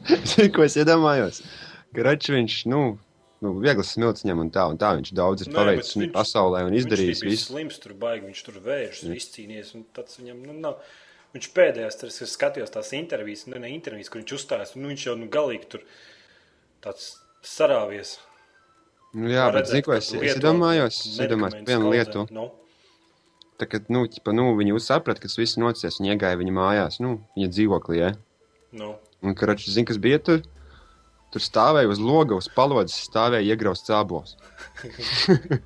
[0.07, 1.41] Zini, ko es iedomājos?
[1.95, 2.81] Gračs viņš, nu,
[3.43, 6.13] nu viegls smilts ņem un tā, un tā viņš daudz ir paveicis bet viņš...
[6.15, 7.49] pasaulē un izdarījis Viņš visu.
[7.49, 9.73] slims, tur baigi, viņš tur vēršas, izcīnījies.
[9.79, 10.79] un tāds Viņam, nu, nav.
[11.35, 14.75] Viņš pēdējās, tas ir skatījos tās intervijas, ne, ne intervijas, kur viņš uzstājās.
[14.77, 15.83] Nu, viņš jau nu, galīgi tur
[16.83, 18.15] tāds sarāvies.
[19.15, 20.97] Nu, jā, bet zini, ko es, es iedomājos?
[21.07, 22.25] Es iedomājos vienu lietu.
[22.33, 22.49] Nu,
[23.57, 26.99] Tā, kad, nu, ķipa, nu, viņi saprata, ka tas viss nocies, viņi iegāja viņa mājās,
[27.01, 28.09] nu, viņa dzīvoklī, ja?
[28.77, 28.91] nu.
[29.25, 30.43] Un, karač, zini, kas bija tur?
[31.33, 34.37] Tur stāvēja uz loga, uz palodzes, stāvēja iegraust cābos.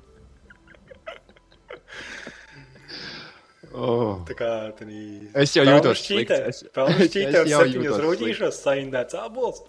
[3.76, 4.24] oh.
[4.30, 4.48] Tā kā
[4.80, 4.96] tādā
[5.44, 6.32] Es jau jūtos slikts.
[6.32, 9.60] Es- es jau septiņos jūtos rūtīšos, saindēts abols.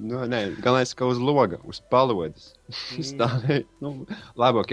[0.00, 2.54] Nu, nē, galvenais, ka uz loga, uz palodzes.
[3.10, 3.66] Stāvēja.
[3.84, 4.06] Nu,
[4.40, 4.72] labi, ok.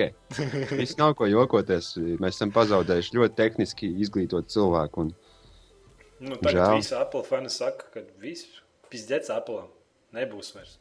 [0.80, 1.90] Viss nav ko jokoties.
[2.24, 5.08] Mēs esam pazaudējuši ļoti tehniski izglītotu cilvēku.
[5.08, 5.16] Un,
[6.20, 6.78] Nu, tagad Žēl.
[6.80, 8.48] visi Apple fani saka, ka viss
[8.90, 9.68] pizdēts Apple
[10.18, 10.80] nebūs vairs.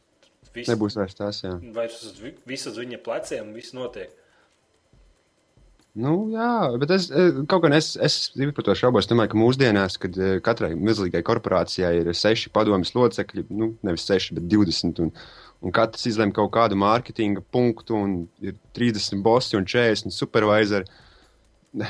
[0.55, 1.51] Viss, nebūs vairs tās, jā.
[1.75, 4.09] Vairs uz, vi- viss uz viņa pleciem, viss notiek.
[5.97, 8.17] Nu, jā, bet es eh, kaut kā es, es
[8.53, 9.05] par to šaubos.
[9.05, 14.05] Es domāju, ka mūsdienās, kad eh, katrai milzīgai korporācijai ir seši padomjas locekļi, nu, nevis
[14.05, 15.13] seši, bet 20, un,
[15.65, 20.85] un katrs izlem kaut kādu mārketinga punktu, un ir 30 bosi un 40 supervisori.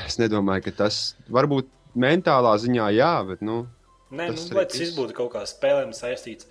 [0.06, 1.68] Es nedomāju, ka tas varbūt
[1.98, 3.66] mentālā ziņā jā, bet, nu,
[4.08, 4.96] Nē, Tas nu, lai tas viss.
[4.96, 6.48] būtu kaut kā spēlēm saistīts,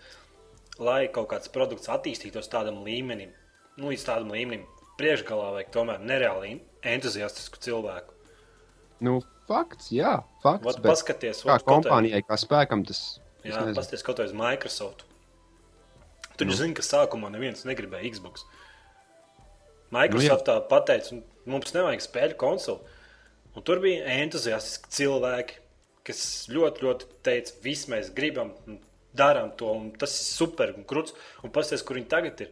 [0.78, 3.32] lai kaut kāds produkts attīstītos tādam līmenim,
[3.80, 4.68] nu, līdz tādam līmenim.
[4.98, 8.14] Priekšgalā vajag tomēr nereāli entuziastisku cilvēku.
[9.00, 10.66] nu fakts, jā, fakts.
[10.66, 13.76] Vat bet paskaties, kā kompānijai, kā spēkam, tas es Jā, nezinu.
[13.78, 15.04] paskatieties kaut vai uz Microsoft.
[16.38, 16.52] Tur Nu.
[16.52, 16.58] nu.
[16.58, 18.44] zina, ka sākumā neviens negribēja Xbox.
[19.92, 22.80] Microsoft tā pateica, "Un mums nevajag spēļu konsoli.
[23.56, 25.54] Un tur bija entuziastiski cilvēki,
[26.04, 28.80] kas ļoti, ļoti teica, viss mēs gribam, un
[29.16, 31.14] darām to, un tas ir super un krūts.
[31.44, 32.50] Un paskatieties, kur viņi tagad ir.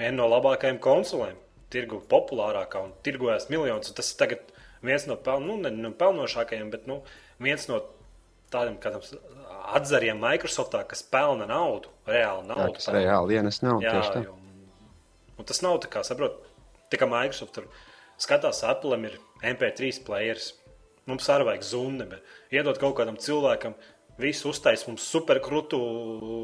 [0.00, 1.36] Viena no labākajām konsolēm,
[1.72, 3.92] tirgu populārākā un tirgojas miljonus.
[3.96, 4.38] Tas ir
[4.82, 7.02] viens no, peln, nu, ne, no pelnošākajiem, bet nu,
[7.42, 7.82] viens no
[8.50, 9.04] tādiem kādam
[9.76, 12.78] atzariem Microsoftā, kas pelna naudu, reāli Jā, naudu.
[12.78, 13.02] kas pelna.
[13.04, 13.82] reāli ienes nav.
[13.84, 14.22] Jā, tieši tā.
[14.26, 14.36] jo,
[15.38, 16.40] un tas nav tā kā, saprot,
[16.90, 17.68] tā kā Microsoft tur
[18.20, 19.20] skatās, Apple ir
[19.52, 20.54] MP3 players.
[21.08, 23.76] Mums arī vajag zuni, bet iedot kaut kādam cilvēkam,
[24.20, 25.78] visu uztais mums superkrūtu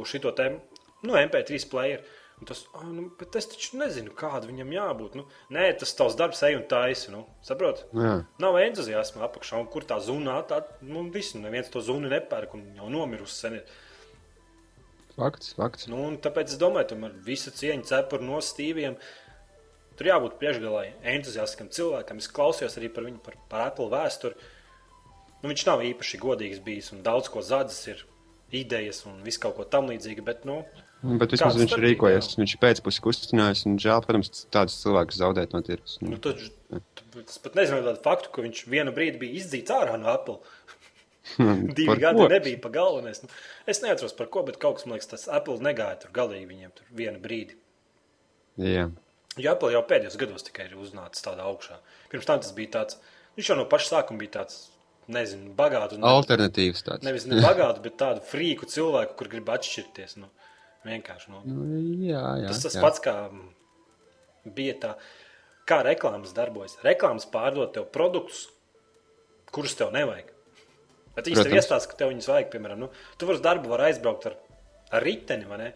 [0.09, 0.49] šito te,
[1.05, 2.07] nu, MP3 player.
[2.37, 5.15] Un tas, ah, nu, bet es taču nezinu, kāda viņam jābūt.
[5.17, 5.23] Nu,
[5.57, 7.09] nē, tas tavs darbs, ej un taisi.
[7.15, 7.87] Nu, saprot?
[7.97, 8.19] Jā.
[8.43, 10.77] Nav entuziasma apakšā, un kur tā zuna atrada.
[10.85, 13.57] Nu, visu, neviens to zunu nepērk, un jau nomirusi sen.
[13.61, 13.79] ir.
[15.17, 15.89] Fakts, fakts.
[15.89, 18.99] Nu, tāpēc es domāju, ka ar visu cieņu cepuru no stīviem
[19.97, 22.21] tur jābūt priekšgalai entuziastiskam cilvēkam.
[22.21, 24.37] Es klausījos arī par viņu, par, par Apple vēsturi.
[25.41, 28.05] Nu, viņš nav īpaši godīgs bijis un daudz ko zadzis, ir
[28.55, 30.25] idejas un viss kaut ko tam līdzīga.
[30.27, 30.63] Bet, nu,
[31.07, 32.29] Bet vismaz Kāda viņš ir rīkojies.
[32.33, 32.39] jā?
[32.41, 33.65] Viņš ir pēcpusē kustinājis.
[33.69, 35.99] Un žēl, protams, tādus cilvēkus zaudēt no tirgus.
[36.03, 36.41] nu, tad,
[37.21, 40.39] es pat nezinu tādu faktu, ka viņš vienu brīdi bija izdzīts ārā no Apple.
[41.77, 42.29] Divi Par gadi ko?
[42.31, 43.21] nebija pa galvenais.
[43.23, 43.29] Nu,
[43.67, 46.73] es neatceros par ko, bet kaut kas man liekas, tas Apple negāja tur galīgi viņiem
[46.79, 47.57] tur vienu brīdi.
[48.63, 48.87] Jā.
[49.37, 51.77] Jo Apple jau pēdējos gados tikai ir uznācis tādā augšā.
[52.13, 52.97] Pirms tam tas bija tāds,
[53.37, 54.63] viņš jau no paša sākuma bija tāds,
[55.13, 55.53] nezinu,
[56.01, 57.05] Ne, Alternatīvs tāds.
[57.07, 60.17] nevis ne bagāts, bet tādu frīku cilvēku, kur grib atšķirties.
[60.23, 60.31] Nu,
[60.87, 61.31] vienkārši.
[61.33, 61.67] Nu, Nu,
[62.07, 62.49] Jā, jā.
[62.53, 62.83] tas tas jā.
[62.85, 63.17] pats kā
[64.57, 64.93] bija tā,
[65.69, 66.79] kā reklāmas darbojas.
[66.87, 68.47] Reklāmas pārdod tev produktus,
[69.55, 70.33] kurus tev nevajag.
[71.17, 73.87] Bet viņš tev iestāsta, ka tev viņus vajag, piemēram, nu, tu vari uz darbu var
[73.89, 74.35] aizbraukt ar,
[74.93, 75.71] ar riteni, vai ne?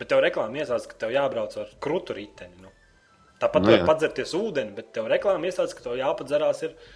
[0.00, 2.56] Bet tev reklāma iestāsta, ka tev jābrauc ar krūtu riteni.
[2.62, 2.72] Nu.
[3.40, 6.95] Tāpat Nu var padzerties ūdeni, bet tev reklāma iestāsta, ka tev jāpadzerās ir Red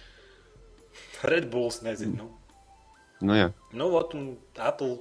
[1.51, 2.25] Bulls, nezinu.
[2.25, 2.29] Nu.
[3.21, 3.51] Nu, jā.
[3.77, 4.97] Nu, ot, un Apple,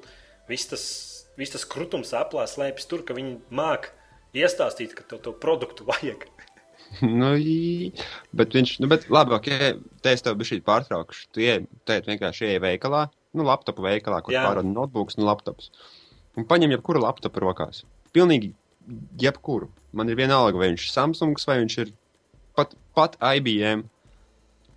[0.51, 0.85] viss tas,
[1.41, 3.89] viss tas krutums Apple slēpjas tur, ka viņi māk
[4.37, 6.27] iestāstīt, ka tev to produktu vajag.
[7.21, 7.93] nu, ī-
[8.37, 9.49] bet viņš, nu, bet labi, ok,
[10.05, 11.31] te es tev šī pārtraukšu.
[11.35, 13.07] Tu ej, te vienkārši ieej veikalā,
[13.37, 15.71] nu, laptopu veikalā, kur pārāda notebooks un laptops.
[16.39, 17.85] Un paņem jebkuru laptopu rokās.
[18.15, 18.53] Pilnīgi
[19.23, 19.71] jebkuru.
[19.97, 21.95] Man ir vienalga, vai viņš ir Samsungs vai viņš ir
[22.59, 23.87] pat, pat IBM.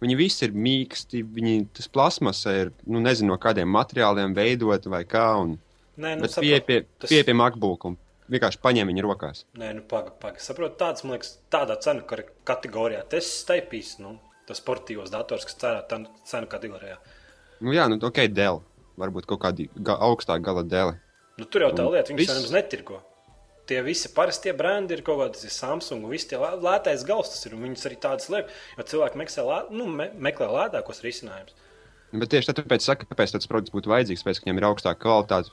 [0.03, 5.03] Viņi visi ir mīksti, viņi tas plasmasa ir, nu, nezinu, no kādiem materiāliem veidota vai
[5.07, 5.29] kā.
[5.39, 5.53] Un,
[5.97, 7.95] Nē, nu, bet pieeja pie, tas- pie, pie MacBook un
[8.33, 9.43] vienkārši paņem viņu rokās.
[9.61, 10.43] Nē, nu, pagaidi, pagaidi.
[10.43, 12.03] Saprotu, tāds, man liekas, tādā cenu
[12.43, 13.03] kategorijā.
[13.09, 14.17] Tas staipīs, nu,
[14.49, 16.97] tas sportīvos dators, kas tā cenu kategorijā.
[17.61, 18.59] Nu, jā, nu, ok, dēļ.
[18.99, 20.91] Varbūt kaut kāda ga augstāka gala dēļ.
[21.39, 22.99] Nu, tur jau tā lieta, viss- jau nemaz netirgo.
[23.69, 27.45] Tie visi parastie brendi ir kaut kādas Samsung, un visi tie lē- lētais gals tas
[27.47, 27.53] ir.
[27.55, 31.55] un Viņas arī tādas liek, jo cilvēki meklē, lē, nu, me, meklē lētākos risinājumus.
[32.13, 34.99] Bet tieši tā- tāpēc, saka, kāpēc tāds produkts būtu vajadzīgs, pēc, ka viņam ir augstāka
[35.05, 35.49] kvalitāte.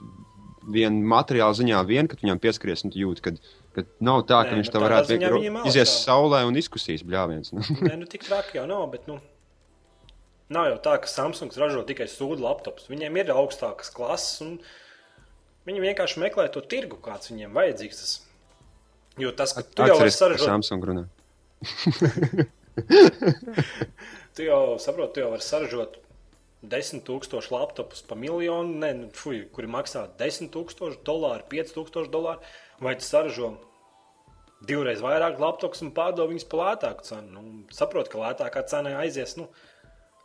[0.71, 3.31] Vien materiāla ziņā, vien, kad viņam pieskaries, un tu jūti, ka,
[3.75, 7.53] ka nav tā, ka Nē, viņš nu, tādā varētu vienkārši izies saulē un izkusīs bļāviens.
[7.57, 7.63] Nu.
[7.89, 9.17] Nē, nu, tik traki jau nav, bet, nu,
[10.53, 12.91] nav jau tā, ka Samsungs ražo tikai sūdu laptops.
[12.91, 14.59] Viņiem ir augstākas klases, un
[15.69, 18.03] viņi vienkārši meklē to tirgu, kāds viņiem vajadzīgs.
[18.03, 18.13] Tas.
[19.21, 21.05] Jo tas, ka tu jau Atceries, ka saražot, Samsung runā.
[24.37, 25.91] tu jau saproti, tu jau vari saražot
[26.63, 32.41] 10,000 laptopus par miljonu, ne, nu, fuj, kuri maksā 10,000 dolāru, 5,000 dolāru,
[32.85, 33.55] vai tu saražo
[34.69, 37.29] divreiz vairāk laptopus un pārdod viņus par lētāku cenu.
[37.33, 37.41] Nu,
[37.75, 39.49] saproti, ka lētākā cena aizies, nu,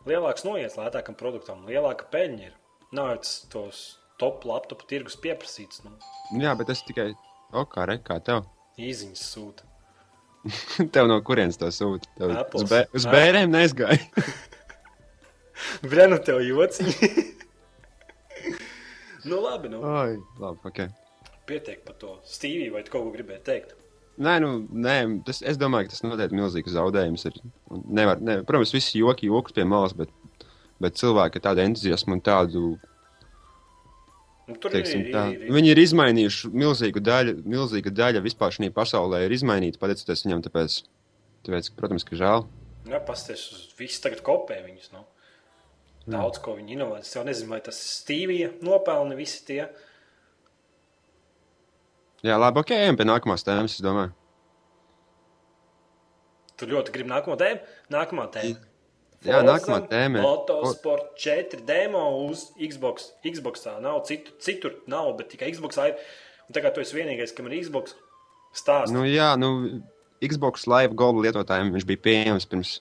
[0.09, 2.57] lielāks noiets lētākam produktam, lielāka peļņa ir.
[2.95, 3.85] Nav jau tas tos
[4.21, 5.95] top laptopu tirgus pieprasīts, nu,
[6.41, 7.11] Jā, bet tas tikai.
[7.55, 8.45] O, kā re, kā tev?
[8.81, 9.67] īziņas sūta.
[10.93, 12.09] Tev no kurienes to sūta?
[12.17, 12.65] Tev Apples.
[12.65, 14.25] uz, bē, uz bērniem neizgāja.
[15.91, 17.09] Brenu tev jociņi.
[19.29, 20.81] nu, labi, nu, Oi, labi, ok.
[21.49, 22.17] pietiek par to.
[22.27, 23.75] Stīvī, vai tu kaut ko gribēji teikt?
[24.21, 24.97] Nē, nu, nē
[25.27, 27.25] tas, es domāju, ka tas noteikti milzīgs zaudējums.
[27.31, 27.39] Ir.
[27.99, 30.11] Nevar, ne, protams, visi joki, joks pie malas, bet,
[30.83, 32.67] bet cilvēki ar tādu entuziasmu un tādu,
[34.61, 38.73] tur teiksim, ir, tā, ir, ir, viņi ir izmainījuši milzīgu daļu, milzīga daļa vispār šajā
[38.75, 40.77] pasaulē ir izmainīta, pateicoties viņam, tāpēc,
[41.47, 42.45] tāpēc protams, ka žēl.
[42.85, 44.91] Jā, pasties uz visu tagad kopē viņus.
[44.93, 45.01] Nu.
[46.05, 46.99] Daudz ko viņi inovē.
[47.01, 49.63] Es jau nezinu, vai tas ir Stīvija nopelni visi tie.
[52.25, 54.13] Jā, labi, ok, ejam pie nākamās tēmas, es domāju.
[56.55, 57.65] Tu ļoti gribi nākamo tēmu?
[57.93, 58.61] Nākamā tēma.
[59.25, 63.11] Jā, nākamā tēma Motosport 4 demo uz Xbox.
[63.25, 65.99] Xboxā nav citu, citur, nav, bet tikai Xboxā ir.
[66.45, 67.95] Un tagad tu esi vienīgais, kam ir Xbox.
[68.55, 68.93] Stāsts.
[68.93, 69.81] Nu, jā, nu,
[70.23, 72.75] Xbox Live Gold lietotājiem viņš bija pieejams pirms,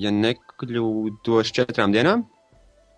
[0.00, 2.24] ja nekļūdos, četrām dienām.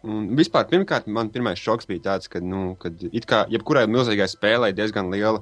[0.06, 4.28] Un vispār, pirmkārt, man pirmais šoks bija tāds, ka, nu, kad it kā jebkurai milzīgai
[4.30, 5.40] spēlei diezgan liela,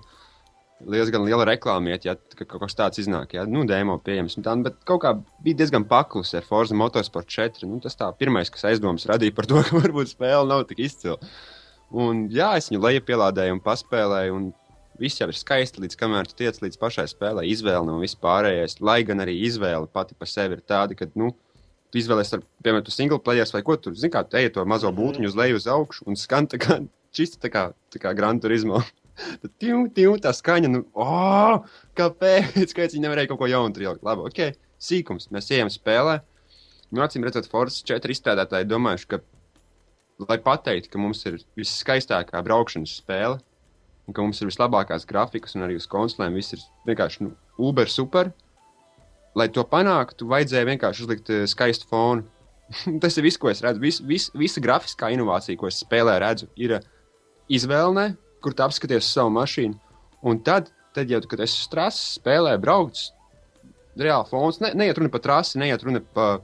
[0.90, 4.38] diezgan liela reklāma ja ka kaut kas tāds iznāk, ja, nu, demo pieejams.
[4.38, 7.68] un Tā, bet kaut kā bija diezgan paklusi ar Forza Motorsport 4.
[7.70, 11.20] Nu, tas tā pirmais, kas aizdomas radīja par to, ka varbūt spēle nav tik izcila.
[11.94, 14.36] Un, jā, es viņu lejupielādēju un paspēlēju.
[14.40, 14.52] Un
[14.94, 17.42] Viss jau ir skaisti, līdz kamēr tu tiec līdz pašai spēlē.
[17.50, 18.78] Izvēle no vispārējais.
[18.78, 21.32] Lai gan arī izvēle pati par sevi ir tāda, ka, nu,
[21.90, 25.30] tu izvēlēsies, piemēram, single players vai ko tur, zini, kā tu ej to mazo būtiņu
[25.30, 26.78] uz leju, uz augšu un skan tā kā
[27.16, 28.84] čista tā kā, tā kā Gran Turismo.
[29.14, 31.62] Tad tīm, tīm, tā skaņa, nu, oh,
[31.98, 32.72] kāpēc?
[32.74, 34.06] Kāpēc viņi nevarēja kaut ko jaunu tur ielikt?
[34.06, 35.30] Labi, ok, sīkums.
[35.34, 36.18] Mēs ejam spēlē.
[36.94, 39.20] Nu, acīm redzot, Forza 4 izstrādātāji domājuši, ka,
[40.28, 43.40] lai pateiktu, ka mums ir viskaistākā braukšanas spēle,
[44.06, 47.90] un ka mums ir vislabākās grafikas, un arī uz konsolēm viss ir vienkārši nu, uber
[47.90, 48.30] super.
[49.34, 52.26] Lai to panāktu, vajadzēja vienkārši uzlikt uh, skaistu fonu.
[53.02, 53.82] Tas ir viss, ko es redzu.
[53.82, 56.86] Vis, vis, visa grafiskā inovācija, ko es spēlē redzu, ir uh,
[57.50, 58.12] izvēle,
[58.44, 59.78] kur tu apskaties savu mašīnu.
[60.28, 63.10] Un tad, tad jau, kad es strāsu, spēlē, braucu,
[64.00, 66.42] reāli fons, ne, neiet runa par trasi, neiet runa par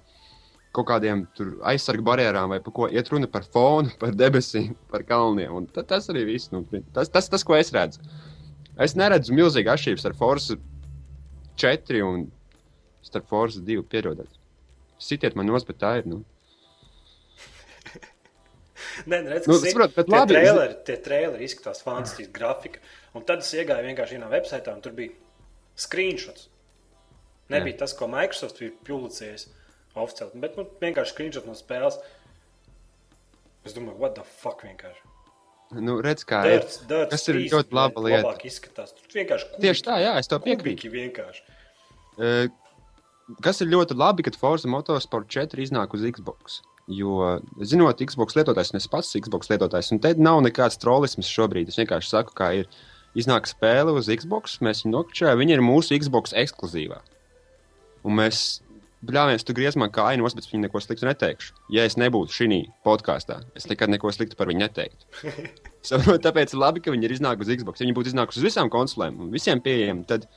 [0.77, 1.25] kaut kādiem
[1.67, 5.55] aizsargu barjerām, vai par ko iet runa par fonu, par debesīm, par kalniem.
[5.57, 6.53] Un ta, tas arī viss.
[6.55, 6.63] Nu,
[6.95, 8.03] tas, tas, tas, ko es redzu.
[8.81, 10.57] Es neredzu milzīgu atšķirību starp Forza
[11.61, 12.29] 4 un
[13.05, 13.83] starp Forza 2.
[13.91, 14.31] Piedodiet.
[15.01, 16.07] Sitiet man nost, bet tā ir.
[16.09, 16.23] Nu.
[19.07, 19.79] Nē, redz, Nu, kas ir.
[19.97, 22.81] bet tie traileri, tie traileri izskatās fantastiski grafika.
[23.15, 25.15] Un tad es iegāju vienkārši vienā websaitā, un tur bija
[25.77, 26.49] screenshots.
[27.51, 27.79] Nebija Jā.
[27.85, 29.47] tas, ko Microsoft bija publicējis
[29.99, 31.97] oficiāli, bet nu, vienkārši screenshot no spēles.
[33.65, 35.07] Es domāju, what the fuck vienkārši.
[35.81, 36.61] Nu, redz, kā ir.
[36.61, 38.23] Dārts, dārts, Tas ir ļoti laba lieta.
[38.25, 38.95] Labāk izskatās.
[38.97, 40.91] Tur vienkārši kubiki, Tieši tā, jā, es to piekrītu.
[40.91, 41.43] vienkārši.
[42.19, 42.49] Eh,
[43.41, 46.57] Kas ir ļoti labi, kad Forza Motorsport 4 iznāk uz Xbox.
[46.91, 51.29] Jo, zinot, Xbox lietotājs, un es pats esmu Xbox lietotājs, un te nav nekāds trollisms
[51.31, 51.71] šobrīd.
[51.71, 52.73] Es vienkārši saku, kā ir.
[53.19, 57.01] Iznāk spēle uz Xbox, mēs viņu nokļuvām, viņa ir mūsu Xbox ekskluzīvā.
[58.07, 58.61] Un mēs,
[59.03, 61.57] bļāviens, tu griez man kājos, bet viņi neko sliktu neteikšu.
[61.75, 65.11] Ja es nebūtu šī podkāstā, es nekad neko sliktu par viņu neteiktu.
[65.91, 67.83] Saprot, tāpēc labi, ka viņi ir iznākuši uz Xbox.
[67.83, 70.31] Ja viņi būtu iznākuši uz visām konsolēm un visiem pieejamiem, tad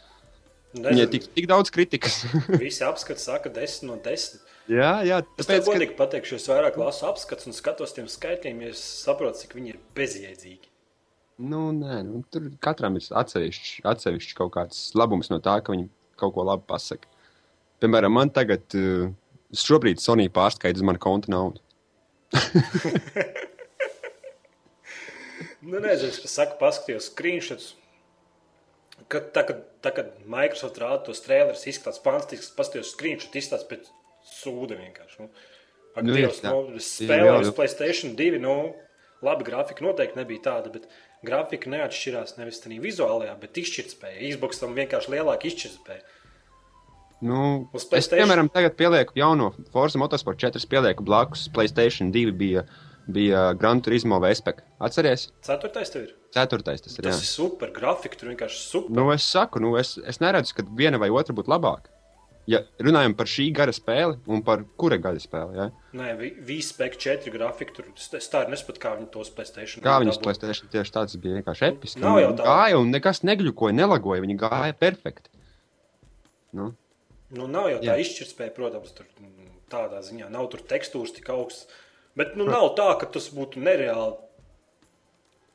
[0.74, 2.24] viņai tik, tik daudz kritikas.
[2.62, 4.42] Visi apskati saka 10 no 10.
[4.72, 5.72] jā, jā, Es tev tāpēc, ka...
[5.72, 9.76] godīgi pateikšu, es vairāk lasu apskats un skatos tiem skaitļiem, ja es saprotu, cik viņi
[9.76, 10.72] ir bezjēdzīgi.
[11.44, 15.90] Nu, nē, nu, tur katram ir atsevišķs, atsevišķs kaut kāds labums no tā, ka viņi
[16.22, 17.10] kaut ko labu pasaka.
[17.82, 19.10] Piemēram, man tagad, uh,
[19.58, 21.60] šobrīd Sonija pārskaita uz manu konta naudu.
[25.64, 27.70] Nu, nezinu, es saku, paskatījos screenshots.
[29.10, 33.90] Kad, tā, kad, tā, kad Microsoft rāda tos trailerus, izskatās fantastiski, paskatījos screenshot, izskatās pēc
[34.30, 35.24] sūda vienkārši.
[35.24, 35.30] Nu,
[35.94, 37.40] ak, Dievs, nu, jā, es jā, spēlēju jā.
[37.42, 38.56] uz Playstation 2, nu,
[39.26, 40.86] labi, grafika noteikti nebija tāda, bet
[41.26, 44.20] grafika neatšķirās nevis tādā vizuālajā, bet izšķirtspēja.
[44.34, 46.06] Xbox tam vienkārši lielāka izšķirtspēja.
[47.24, 52.66] Nu, es, piemēram, tagad pielieku jauno Forza Motorsport 4, pielieku blakus Playstation 2 bija,
[53.08, 54.62] bija Gran Turismo Vespek.
[54.84, 55.30] Atceries?
[55.46, 56.14] Ceturtais tev ir.
[56.34, 57.08] Ceturtais tas ir.
[57.08, 57.24] Tas jā.
[57.26, 58.96] ir super, grafika tur vienkārši super.
[58.96, 61.92] Nu, es saku, nu, es, es neredzu, ka viena vai otra būtu labāka.
[62.50, 65.70] Ja runājam par šī gara spēli un par kura gada spēli, ja?
[65.96, 66.10] Nē,
[66.44, 67.88] V-Spec 4 grafika tur.
[67.96, 69.84] Tā arī nesaprotu, kā viņi tos Playstation.
[69.86, 70.28] kā viņas dabū.
[70.28, 72.02] Playstation tieši tāds bija vienkārši episks.
[72.04, 72.48] Nav jau tā.
[72.50, 75.32] Gāja un nekas negļukoja, nelagoja, viņi gāja perfekti.
[76.54, 76.74] Nu,
[77.34, 78.02] Nu, nav jau tā Jā.
[78.04, 80.28] izšķirtspēja, protams, tur mm, tādā ziņā.
[80.34, 81.66] Nav tur tekstūras tik augsts.
[82.16, 84.18] Bet nu, nav tā, ka tas būtu nereāli.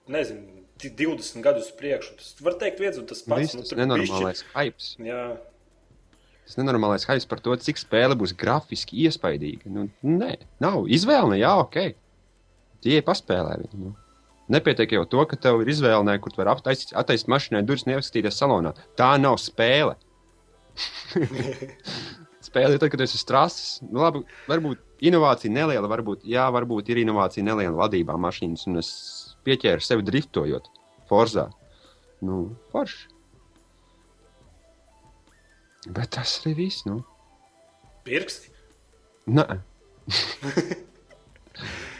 [0.09, 2.17] Nezinu, ti- 20 gadus priekšu.
[2.19, 3.55] Tas var teikt, viens un tas pats.
[3.55, 4.97] Nu, tas tur nenormālais hypes.
[4.99, 5.39] bišķi- Jā,
[6.49, 9.67] Tas nenormālais hypes par to, cik spēle būs grafiski iespaidīga.
[9.69, 10.87] Nu, nē, nav.
[10.89, 11.95] Izvēle, jā, ok.
[12.81, 13.79] Tie paspēlē viņu.
[13.83, 13.95] Nu.
[14.49, 17.93] Nepietiek jau to, ka tev ir izvēle, kur tu vari attaisīt, attaisīt mašīnai durvis un
[17.99, 18.73] ieskatīties salonā.
[18.97, 19.97] Tā nav spēle.
[22.49, 23.83] spēle ir tad, kad esi strāsis.
[23.85, 28.91] Nu, labi, varbūt inovācija neliela, varbūt, jā, varbūt ir inovācija neliela vadībā mašīnas, un es
[29.47, 30.69] pieķēru sevi driftojot
[31.09, 31.47] Forzā.
[32.25, 33.07] Nu, forši.
[35.95, 36.83] Bet tas arī viss.
[36.89, 37.01] Nu.
[38.05, 38.51] pirksti.
[39.29, 39.45] Nē,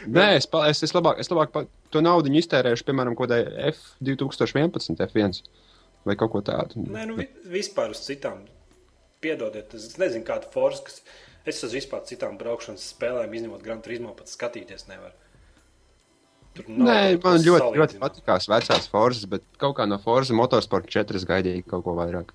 [0.09, 3.69] Nē es, pa, es, es labāk, es labāk pa, to naudu iztērēšu, piemēram, kaut kādai
[3.73, 5.41] F2011, F1
[6.07, 6.85] vai kaut ko tādu.
[6.87, 8.45] Nē, nu, vi- vispār uz citām.
[9.19, 11.01] Piedodiet, es nezinu, kāda forsa, kas.
[11.49, 15.15] Es uz vispār citām braukšanas spēlēm, izņemot Grand Turismo, pat skatīties nevaru.
[16.67, 21.25] Nē, man ļoti, ļoti patīkās vecās Forzas, bet kaut kā no Forza Motorsport 4 es
[21.29, 22.33] gaidīju kaut ko vairāk.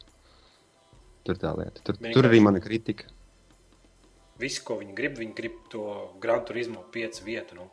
[1.24, 1.82] Tur tā lieta.
[1.84, 2.16] Tur, Vienkārši.
[2.16, 3.08] tur arī mana kritika.
[4.40, 5.84] Visu, ko viņi grib, viņi grib to
[6.22, 7.58] Grand Turismo 5 vietu.
[7.58, 7.68] Nu.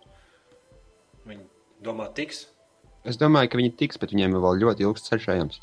[1.28, 1.46] Viņi
[1.84, 2.46] domā, tiks.
[3.08, 5.62] Es domāju, ka viņi tiks, bet viņiem ir vēl ļoti ilgs ceļš ejams.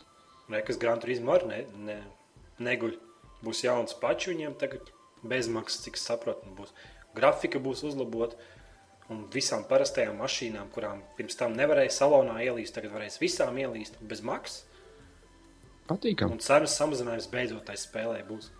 [0.50, 1.98] Nē, kas Grand Turismo arī ne, ne,
[2.64, 2.96] neguļ.
[3.44, 4.88] Būs jauns paču viņiem tagad
[5.22, 6.46] bezmaksas, cik saprotu.
[6.48, 6.72] un Būs.
[7.16, 8.38] Grafika būs uzlabota.
[9.08, 14.20] Un visām parastajām mašīnām, kurām pirms tam nevarēja salonā ielīst, tagad varēs visām ielīst bez
[14.20, 14.66] maksas.
[15.88, 16.34] Patīkam.
[16.34, 18.50] Un cenas samazinājums beidzot tai spēlē būs.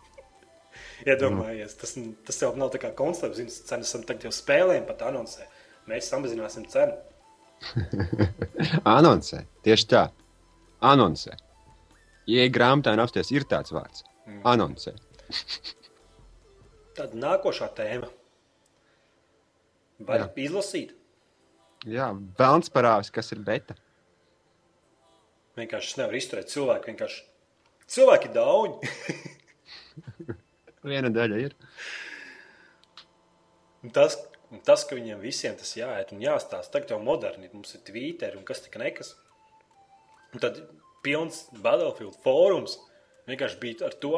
[1.06, 1.94] Iedomājies, tas,
[2.26, 3.38] tas jau nav tā kā koncepts.
[3.38, 5.46] Zini, cenas esam tagad jau spēlēm pat anoncē.
[5.90, 6.98] Mēs samazināsim cenu.
[8.96, 9.44] Anoncē.
[9.64, 10.02] Tieši tā.
[10.90, 11.36] Anoncē.
[12.30, 14.04] Ja grāmatā apsties, ir tāds vārds.
[14.46, 14.94] Anoncē.
[16.96, 18.08] Tad nākošā tēma.
[20.00, 20.28] Vai Jā.
[20.48, 20.94] izlasīt?
[21.88, 23.76] Jā, vēlams parāvis, kas ir beta.
[25.56, 26.92] Vienkārši es nevaru izturēt cilvēku.
[26.92, 27.22] Vienkārši
[27.90, 28.74] cilvēki ir daudz.
[30.90, 31.56] Viena daļa ir.
[33.84, 34.16] Un tas,
[34.52, 38.36] un tas, ka viņiem visiem tas jāiet un jāstāsta, tagad jau moderni, mums ir Twitter
[38.36, 39.14] un kas tik nekas.
[40.34, 40.60] Un tad
[41.04, 42.76] pilns Battlefield fórums
[43.28, 44.14] vienkārši bija ar to.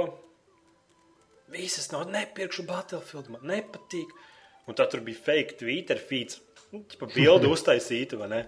[1.52, 4.12] Visas nav nepirkšu Battlefield, man nepatīk.
[4.68, 6.40] Un tā tur bija fake Twitter feeds.
[6.72, 8.42] Nu, tipa bildi uztaisīta, vai ne?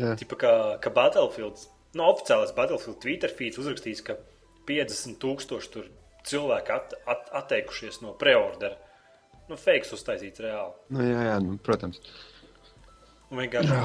[0.00, 0.14] Jā.
[0.20, 0.52] Tipa kā,
[0.82, 1.62] ka Battlefield,
[1.98, 4.18] no oficiālais Battlefield Twitter feeds uzrakstījis, ka
[4.68, 5.88] 50 tūkstoši tur
[6.28, 8.76] cilvēki at, at, atteikušies no preordera.
[9.50, 10.76] Nu, fakes uztaisīts reāli.
[10.94, 11.98] Nu, jā, jā nu, protams.
[13.30, 13.78] Un vienkārši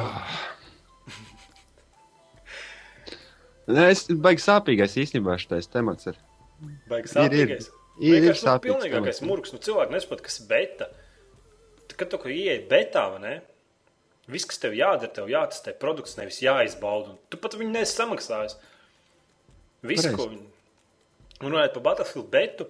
[3.66, 6.06] Nē, es baigi sāpīgais īstenībā šis temats.
[6.12, 6.20] Ir.
[6.90, 7.54] baigs Ir, ir.
[7.96, 9.22] Ir, ir Vienkārši, nu, temats.
[9.24, 9.54] murgs.
[9.56, 10.90] Nu, cilvēki nesaprot, kas ir beta.
[11.96, 13.36] Kad tu ieej betā, vai ne?
[14.28, 17.14] Viss, kas tev jādara, tev jātestē produkts, nevis jāizbauda.
[17.30, 18.58] Tu pat viņu nesi samaksājis.
[19.86, 20.18] Visu, Pareizi.
[20.18, 20.48] ko viņi.
[21.44, 22.68] Un runājot par Battlefield betu,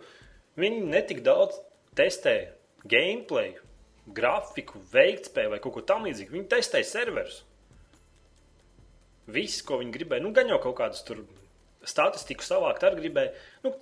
[0.60, 1.58] viņi netik daudz
[1.98, 2.36] testē
[2.92, 3.56] gameplay,
[4.14, 6.36] grafiku, veiktspēju vai kaut ko tamlīdzīgu.
[6.36, 7.42] Viņi testē serverus.
[9.32, 11.24] Viss, ko viņi gribēja, nu, gan jau kaut kādus tur
[11.88, 13.32] statistiku savākt, arī gribēja.
[13.64, 13.74] Nu,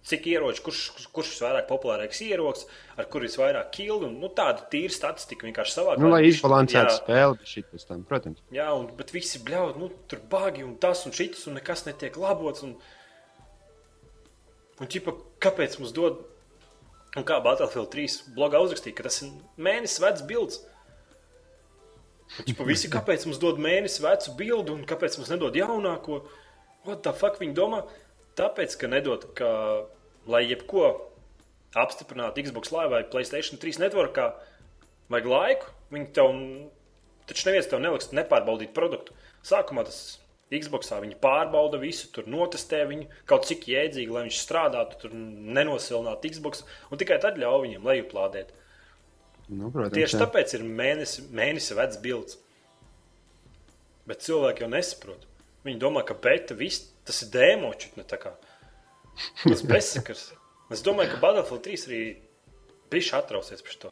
[0.00, 0.78] Cik ieroči, kurš,
[1.12, 2.64] kurš, ir vairāk populārāks ierocis,
[2.96, 4.08] ar kuru ir vairāk kildu.
[4.08, 6.00] Nu, tāda tīra statistika vienkārši savākt.
[6.00, 8.40] Nu, lai izbalansētu spēli, šī pēc tam, protams.
[8.54, 12.16] Jā, un, bet visi bļaut, nu, tur bagi un tas un šis, un nekas netiek
[12.16, 12.64] labots.
[12.64, 12.74] Un,
[14.80, 16.24] un ķipa, kāpēc mums dod,
[17.20, 20.64] un kā Battlefield 3 blogā uzrakstīja, ka tas ir mēnesis vecs bilds.
[22.40, 26.22] Čipa, visi, kāpēc mums dod mēnesi vecu bildi un kāpēc mums nedod jaunāko?
[26.86, 27.84] What the fuck viņi domā?
[28.40, 29.50] Tāpēc, ka nedod, ka,
[30.30, 30.88] lai jebko
[31.78, 34.30] apstiprinātu Xbox Live vai Playstation 3 networkā,
[35.12, 35.74] vajag laiku.
[35.94, 36.40] Viņi tev,
[37.30, 39.14] taču neviens tev neliks nepārbaudīt produktu.
[39.46, 40.00] Sākumā tas
[40.50, 46.32] Xboxā viņi pārbauda visu, tur notestē viņu kaut cik jēdzīgi, lai viņš strādātu, tur nenosilinātu
[46.34, 48.50] Xbox, un tikai tad ļauj viņiem lejuplādēt.
[49.50, 50.22] Nu, protams, Tieši jā.
[50.24, 52.38] tāpēc ir mēnesi, mēnesi vecs bilds.
[54.10, 55.26] Bet cilvēki jau nesaprot.
[55.66, 58.34] Viņi domā, ka beta viss tas ir dēmočs, ne tā kā
[59.44, 60.28] tas bezsakars.
[60.70, 62.04] Es domāju, ka Battlefield 3 arī
[62.92, 63.90] bija atrausies par to.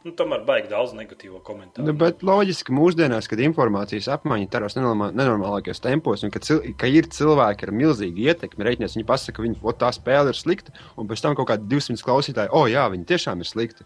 [0.00, 1.84] Nu, tomēr baigi daudz negatīvo komentāru.
[1.84, 6.62] Nu, bet loģiski, mūsdienās, kad informācijas apmaiņa ir tādos nenormā- nenormālākos tempos, un ka, cil,
[6.80, 10.38] ka ir cilvēki ar milzīgu ietekmi, reiķinies, viņi pasaka, ka viņi, "O, tā spēle ir
[10.40, 13.84] slikta, un pēc tam kaut kādi 200 klausītāji, o, jā, viņi tiešām ir slikti.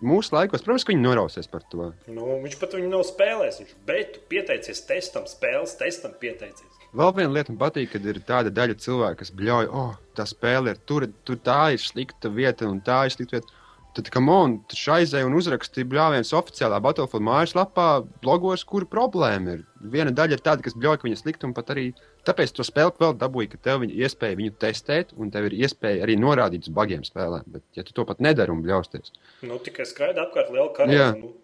[0.00, 1.92] Mūsu laikos, protams, viņi norausies par to.
[2.06, 3.58] Nu, viņš pat viņu nav spēlējis.
[3.60, 6.79] Viņš bet pieteicies testam, spēles testam pieteicies.
[6.90, 10.74] Vēl viena lieta man patīk, kad ir tāda daļa cilvēku, kas bļauj, oh, tā spēle
[10.74, 13.56] ir tur, tur tā ir slikta vieta, un tā ir slikta vieta.
[13.90, 17.86] Tad, kam on, tu aizēji un uzrakstīji bļāviens oficiālā Battlefield mājaslapā,
[18.22, 19.64] blogos, kur problēma ir.
[19.94, 21.88] Viena daļa ir tāda, kas bļauj, ka viņa slikta, un pat arī
[22.28, 26.04] tāpēc to spēli vēl dabūji, ka tev ir iespēja viņu testēt, un tev ir iespēja
[26.06, 27.48] arī norādīt uz bagiem spēlēm.
[27.50, 29.10] Bet, ja tu to pat nedari un bļausties,
[29.42, 31.10] Nu, tikai skraida apkārt liela kara.
[31.18, 31.34] Nu,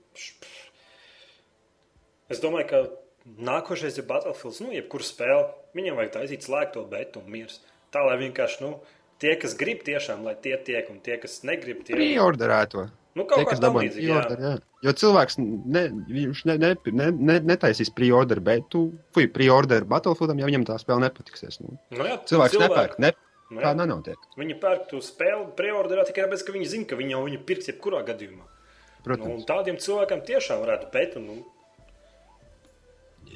[2.31, 2.85] es domāju, ka
[3.27, 4.61] nākošais ir Battlefield.
[4.64, 7.61] Nu, jebkura spēle, viņam vajag taisīt slēgto betu un miers.
[7.95, 8.77] Tā lai vienkārši nu,
[9.22, 12.87] tie, kas grib, tiešām, lai tie tiek, un tie, kas negrib, tie preorderēto.
[13.16, 14.07] nu, kaut kas kā tam dabūja līdzīgi.
[14.07, 14.22] jā.
[14.22, 14.55] preorder, jā.
[14.87, 20.47] Jo cilvēks ne, ne, ne, ne, ne, netaisīs preorder, bet tu fuj, preorder Battlefieldam, ja
[20.51, 21.61] viņam tā spēle nepatiksies.
[21.64, 23.12] Nu, Nu, jā, cilvēks cilvēki- nepērk, ne,
[23.51, 23.77] Nu, tā jā.
[23.79, 24.18] nenotiek.
[24.37, 27.68] Viņi pērk to spēli preorderā tikai tāpēc, ka viņi zina, ka viņi jau viņu pirks
[27.70, 28.43] jebkurā gadījumā.
[28.43, 31.14] Nu, Protams, un tādiem cilvēkiem tiešām varētu būt.
[31.22, 31.37] Nu,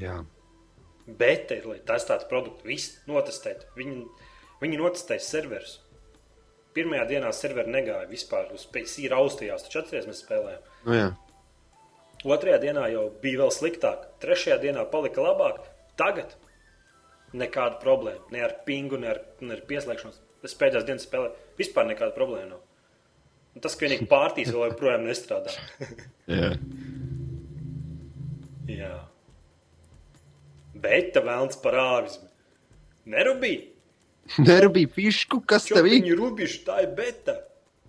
[0.01, 0.19] jā.
[1.21, 3.67] Bet ir, lai testētu produktu, viss notestēt.
[3.79, 4.05] Viņi,
[4.63, 5.79] viņi notestēja serverus.
[6.77, 10.69] Pirmajā dienā serveri negāja vispār uz PC raustījās, taču atceries, mēs spēlējām.
[10.87, 11.09] Nu, jā.
[12.31, 15.65] Otrajā dienā jau bija vēl sliktāk, trešajā dienā palika labāk.
[15.99, 16.37] Tagad
[17.37, 18.23] nekāda problēma.
[18.35, 20.21] Ne ar pingu, ne ar, ne ar pieslēgšanos.
[20.47, 22.63] Es pēdējās dienas spēlēju, vispār nekāda problēma nav.
[23.57, 25.55] Un tas, ka vienīgi pārtīs vēl joprojām nestrādā.
[26.39, 26.53] jā.
[28.71, 28.95] Jā.
[30.81, 32.29] Bet tā vēlams par āvismu.
[33.11, 33.67] Nerubīja.
[34.39, 35.97] Nerūpīgi fišku, kas tev ir.
[35.99, 37.35] Viņa rubiša, tā ir beta.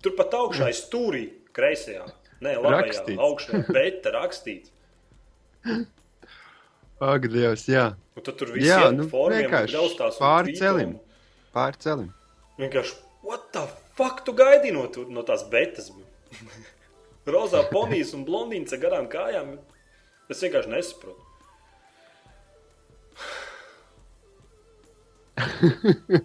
[0.02, 1.22] Tur pat augšā ir stūrī,
[1.54, 2.08] kreisajā.
[2.42, 4.72] Nē, labajā, augšā beta rakstīts.
[7.02, 7.92] Ak, Dievs, jā.
[8.14, 10.90] Un tad tur viss Jā, ir nu, vienkārši draustās un pāri tvīto celim.
[10.94, 11.00] un-
[11.54, 12.10] Pāri celim.
[12.60, 12.94] Vienkārši,
[13.26, 13.64] what the
[13.98, 15.90] fuck tu gaidi no, no tās betas?
[17.34, 19.56] Rozā ponijas un blondīns ar garām kājām.
[20.30, 21.20] Es vienkārši nesaprotu.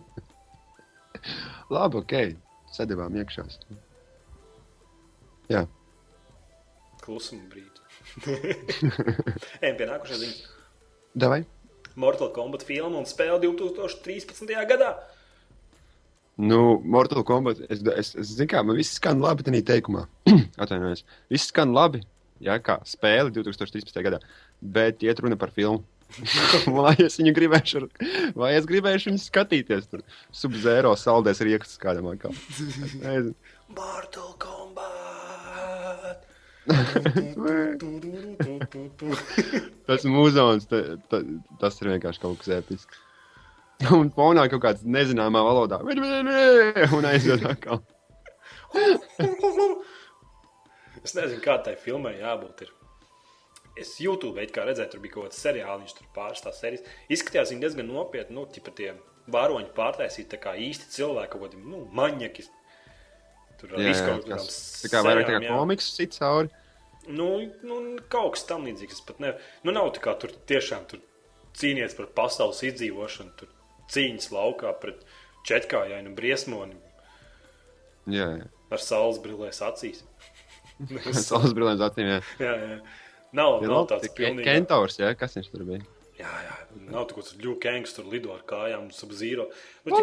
[1.73, 2.13] Labi, ok.
[2.73, 3.45] Sadevām iekšā.
[5.51, 5.65] Jā.
[7.03, 7.77] Klusuma brīdi.
[9.63, 10.55] Ejam pie nākošā ziņa.
[11.17, 11.43] Davai.
[11.97, 14.51] Mortal Kombat filma un spēle 2013.
[14.69, 14.91] gadā.
[16.37, 20.03] Nu, Mortal Kombat, es, es, es zinu, kā man viss skan labi tajā teikumā.
[20.61, 21.01] Atvainojos.
[21.33, 22.03] Viss skan labi,
[22.43, 23.97] jā, kā spēle 2013.
[24.05, 24.21] gadā.
[24.61, 25.81] Bet iet runa par filmu.
[26.77, 27.83] vai es viņu gribēšu,
[28.37, 29.89] vai es gribēšu viņu skatīties?
[29.91, 30.05] Tur
[30.35, 33.35] subzēro saldēs riekstus kādam nezinu.
[33.75, 36.23] Mortal Kombat!
[39.87, 40.81] Tas mūzons, ta,
[41.11, 41.21] ta,
[41.61, 43.03] tas ir vienkārši kaut kas episks.
[43.93, 45.79] Un fonā kaut kāds nezināmā valodā.
[46.97, 47.83] Un aiziet atkal.
[51.03, 52.65] es nezinu, kā tai filmai jābūt.
[52.65, 52.76] Ir.
[53.81, 56.85] Es YouTube kā redzēju, tur bija kaut kāds seriāls, tur pāris tās sērijas.
[57.13, 58.93] Izskatījās viņi diezgan nopietni, nu, tipa tie
[59.33, 62.47] varoņi pārtaisīti, tā kā īsti cilvēki, kaut kādi, nu, maņķi.
[63.57, 66.51] Tur izkaut kas, kādām tā kā vairāk tā kā komiks sit cauri.
[67.07, 67.29] Nu,
[67.65, 67.77] nu,
[68.11, 69.01] kaut kas tam līdzīgs.
[69.07, 69.31] Pat ne,
[69.65, 71.01] nu, nav tā kā tur tiešām tur
[71.57, 73.49] cīnīties par pasaules izdzīvošanu, tur
[73.93, 75.01] cīņas laukā pret
[75.47, 76.77] četrkājainu briesmoni
[78.07, 78.45] Jā, jā.
[78.71, 80.03] ar saules brillēs acīs.
[81.27, 82.19] Saules brīvdienas acīm, jā.
[82.39, 82.77] jā, jā.
[83.37, 84.47] Nav, Ja, nav labi, tāds pilnīgi.
[84.47, 85.85] Kentaurs, jā, kas viņš tur bija?
[86.17, 86.55] Jā, jā,
[86.89, 89.49] nav tā, ka ļūkēns tur lido ar kājām, sub zīro.
[89.85, 90.01] Nu,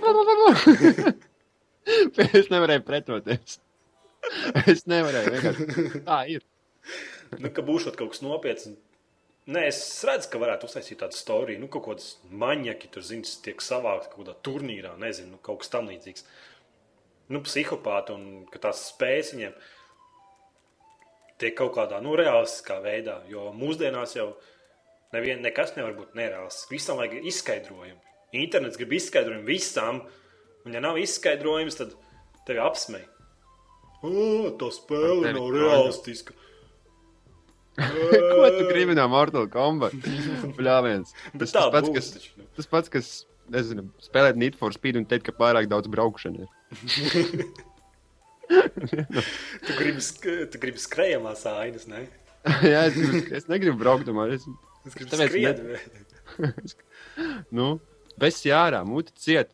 [2.40, 3.58] es nevarēju pretoties.
[4.70, 6.02] Es nevarēju vienkārši.
[6.06, 6.44] Tā ir.
[7.40, 8.70] nu, ka būšot kaut kas nopietns.
[9.44, 9.78] Nē, es
[10.08, 11.60] redzu, ka varētu uztaisīt tādu storiju.
[11.60, 15.72] Nu, kaut kādas maņķi tur, zināms, tiek savākti kaut kādā turnīrā, nezinu, nu, kaut kas
[15.74, 16.24] tam līdzīgs.
[17.34, 19.58] Nu, psihopāti un ka tās spējas viņiem
[21.44, 23.20] tiek kaut kādā nu, reālistiskā veidā.
[23.30, 24.32] Jo mūsdienās jau
[25.14, 26.64] nevien, nekas nevar būt nereāls.
[26.72, 28.00] Visam vajag izskaidrojumu.
[28.34, 30.00] Internets grib izskaidrojumu visam,
[30.66, 31.92] un ja nav izskaidrojums, tad
[32.48, 33.04] tevi apsmej.
[34.04, 36.34] O, tā spēle nav realistiska.
[37.74, 39.94] Ko tu gribi no Mortal Kombat?
[40.58, 41.14] Bļāviens.
[41.32, 42.48] Bet Tas, tas, pats, būs kas, taču, nu.
[42.58, 43.12] tas pats, kas,
[43.54, 46.52] nezinu, spēlēt Need for Speed un teikt, ka pārāk daudz braukšana ir.
[49.64, 50.02] Tu gribi,
[50.52, 52.04] tu gribi skrejamās ainas, ne?
[52.72, 54.44] Jā, es, gribu, es negribu braukt, man es,
[54.84, 56.74] Es gribu Tāpēc skriet.
[57.56, 57.68] nu,
[58.20, 59.52] bez jārā, muti ciet.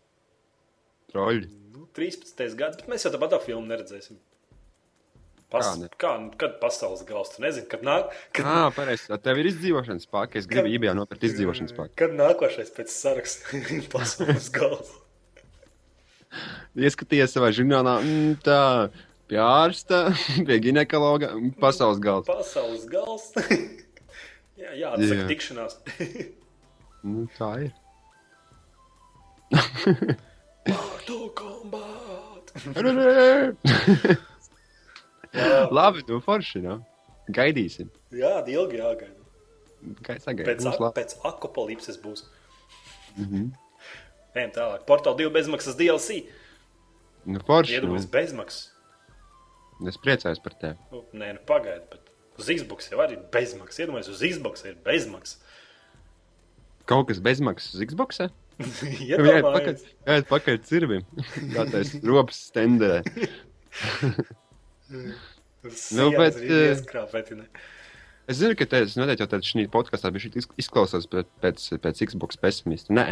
[1.13, 1.47] Troļi.
[1.75, 2.43] Nu, 13.
[2.59, 4.19] gads, bet mēs jau tāpat tā filmu neredzēsim.
[5.51, 5.89] Pas, Kā ne?
[5.99, 9.09] kā, kad pasaules gals, tu nezini, kad nāk, kad, Ā, pareizi.
[9.23, 10.39] Tev ir izdzīvošanas paka.
[10.39, 11.95] Es gribu Kad- ībijā nopirkt izdzīvošanas paku.
[11.99, 13.59] kad nākošais pēc saraksta
[13.95, 14.93] pasaules gals.
[16.87, 18.59] Ieskaties savā žurnālā, mm, tā,
[19.31, 20.03] pie ārsta,
[20.47, 22.31] pie ginekologa, mm, pasaules galds.
[22.31, 23.31] Pasaules gals.
[24.63, 25.29] jā, jā, atsaka Jā.
[25.31, 25.79] tikšanās.
[27.07, 27.73] Nu, tā ir.
[30.71, 32.53] Mortal Kombat.
[35.71, 36.77] Labi, nu forši, nu.
[37.31, 37.89] Gaidīsim.
[38.15, 39.17] jā, ilgi jāgaida.
[40.05, 40.51] Kā es sagaidu?
[40.51, 42.27] Pēc, ak pēc akopolipses būs.
[43.17, 43.51] Mhm.
[44.37, 44.85] Ejam tālāk.
[44.89, 46.21] Portāla 2 bezmaksas DLC.
[47.27, 47.77] Nu, forši.
[47.77, 47.81] Nu.
[47.81, 48.69] Iedomājies bezmaksas.
[49.91, 50.77] Es priecājos par tevi.
[50.93, 52.11] Nu, nē, nu pagaidi, bet
[52.41, 53.81] uz Xbox jau arī ir bezmaksas.
[53.85, 55.41] Iedomājieties, uz Xbox ir bezmaksas.
[56.91, 58.21] Kaut kas bezmaksas uz Xbox?
[59.09, 59.51] Jā, Iedomājieties.
[59.57, 61.09] pakaļ, jāiet pakaļ cirvim.
[61.55, 63.01] Kā tas ropas stenderē.
[64.91, 67.45] Nu, bet, eh, Ieskrāpēti, ne?
[68.31, 70.11] Es zinu, ka tas noteikti jau tādā šī podkāstā
[70.59, 72.95] izklausās pēc, pēc, pēc Xbox pesimista.
[72.97, 73.05] Nē,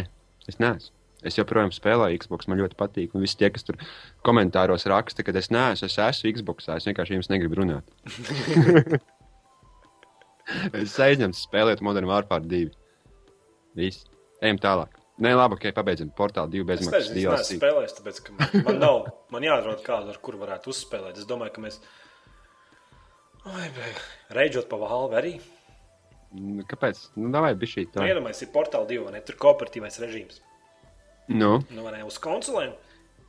[0.49, 0.98] es neesmu.
[1.25, 3.15] Es joprojām spēlēju Xbox, man ļoti patīk.
[3.17, 3.75] Un visi tie, kas tur
[4.23, 7.89] komentāros raksta, ka es neesmu, es esmu Xbox, es vienkārši jums negribu runāt.
[10.79, 12.69] es aizņemtu spēlēt Modern Warfare 2.
[13.79, 14.05] Viss.
[14.39, 14.95] Ejam tālāk.
[15.19, 17.59] Nē, labi, ok, pabeidzam portālu divu Es bezmaksas nezinu, es neesmu DLC.
[17.59, 18.95] spēlējis, tāpēc, ka man, man nav,
[19.35, 21.19] man jāatrod kādu, ar kuru varētu uzspēlēt.
[21.19, 21.75] Es domāju, ka mēs.
[24.35, 25.33] Reidžot pa valvi arī.
[26.39, 26.95] Nu, Kāpēc?
[27.19, 28.05] Nu, davai, bija šī Nu, tā.
[28.07, 29.21] iedomājieties, ir portāla divi, vai ne?
[29.25, 30.35] Tur kooperatīvais režīms.
[31.29, 32.03] Nu, Nu, ne?
[32.07, 32.73] Uz konsolēm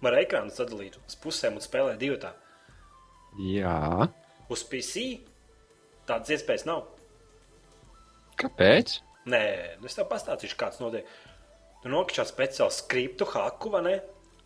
[0.01, 2.33] var ekrānu sadalīt uz pusēm un spēlēt divu tā.
[3.39, 4.09] jā.
[4.51, 5.21] Uz PC
[6.09, 6.87] tādas iespējas nav.
[8.41, 8.97] Kāpēc?
[9.31, 9.43] Nē,
[9.81, 11.07] nu es tev pastāstīšu, kāds notiek.
[11.85, 13.95] Tu nokļūsi speciālu skriptu, haku, vai ne?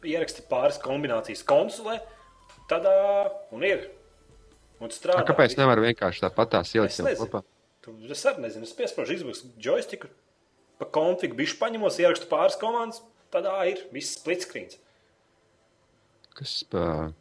[0.05, 2.01] Ieraksti pāris kombinācijas konsolē,
[2.69, 2.85] tad
[3.55, 3.87] un ir.
[4.83, 5.23] Un strādā.
[5.23, 7.31] A, kāpēc nevar vienkārši tāpat tās ielikt Es nezinu.
[7.31, 7.45] kopā?
[8.13, 10.09] Es arī nezinu, es piesprāžu izbūvēju joystiku,
[10.81, 13.01] pa konfigu bišķi paņemos, ierakstu pāris komandas,
[13.35, 14.79] tad ā, ir viss splitscreens.
[16.35, 17.13] Kas pa...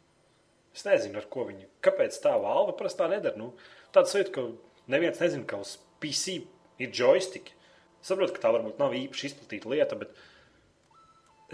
[0.74, 1.68] Es nezinu, ar ko viņi.
[1.86, 3.38] Kāpēc tā valve prastā nedara?
[3.38, 3.52] Nu,
[3.94, 4.46] tāds sajūta, ka
[4.90, 6.40] neviens nezina, ka uz PC
[6.82, 7.54] ir joystiki.
[8.02, 10.16] Es saprotu, ka tā varbūt nav īpaši izplatīta lieta, bet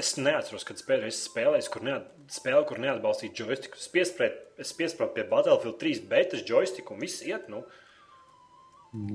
[0.01, 3.77] es neatceros, kad pēdējais spēlējis, kur, neat, spēle, kur neatbalstīja joystiku.
[3.79, 7.51] Es piesprādu, es piesprādu pie Battlefield 3 betas joystiku un viss iet.
[7.53, 7.61] Nu,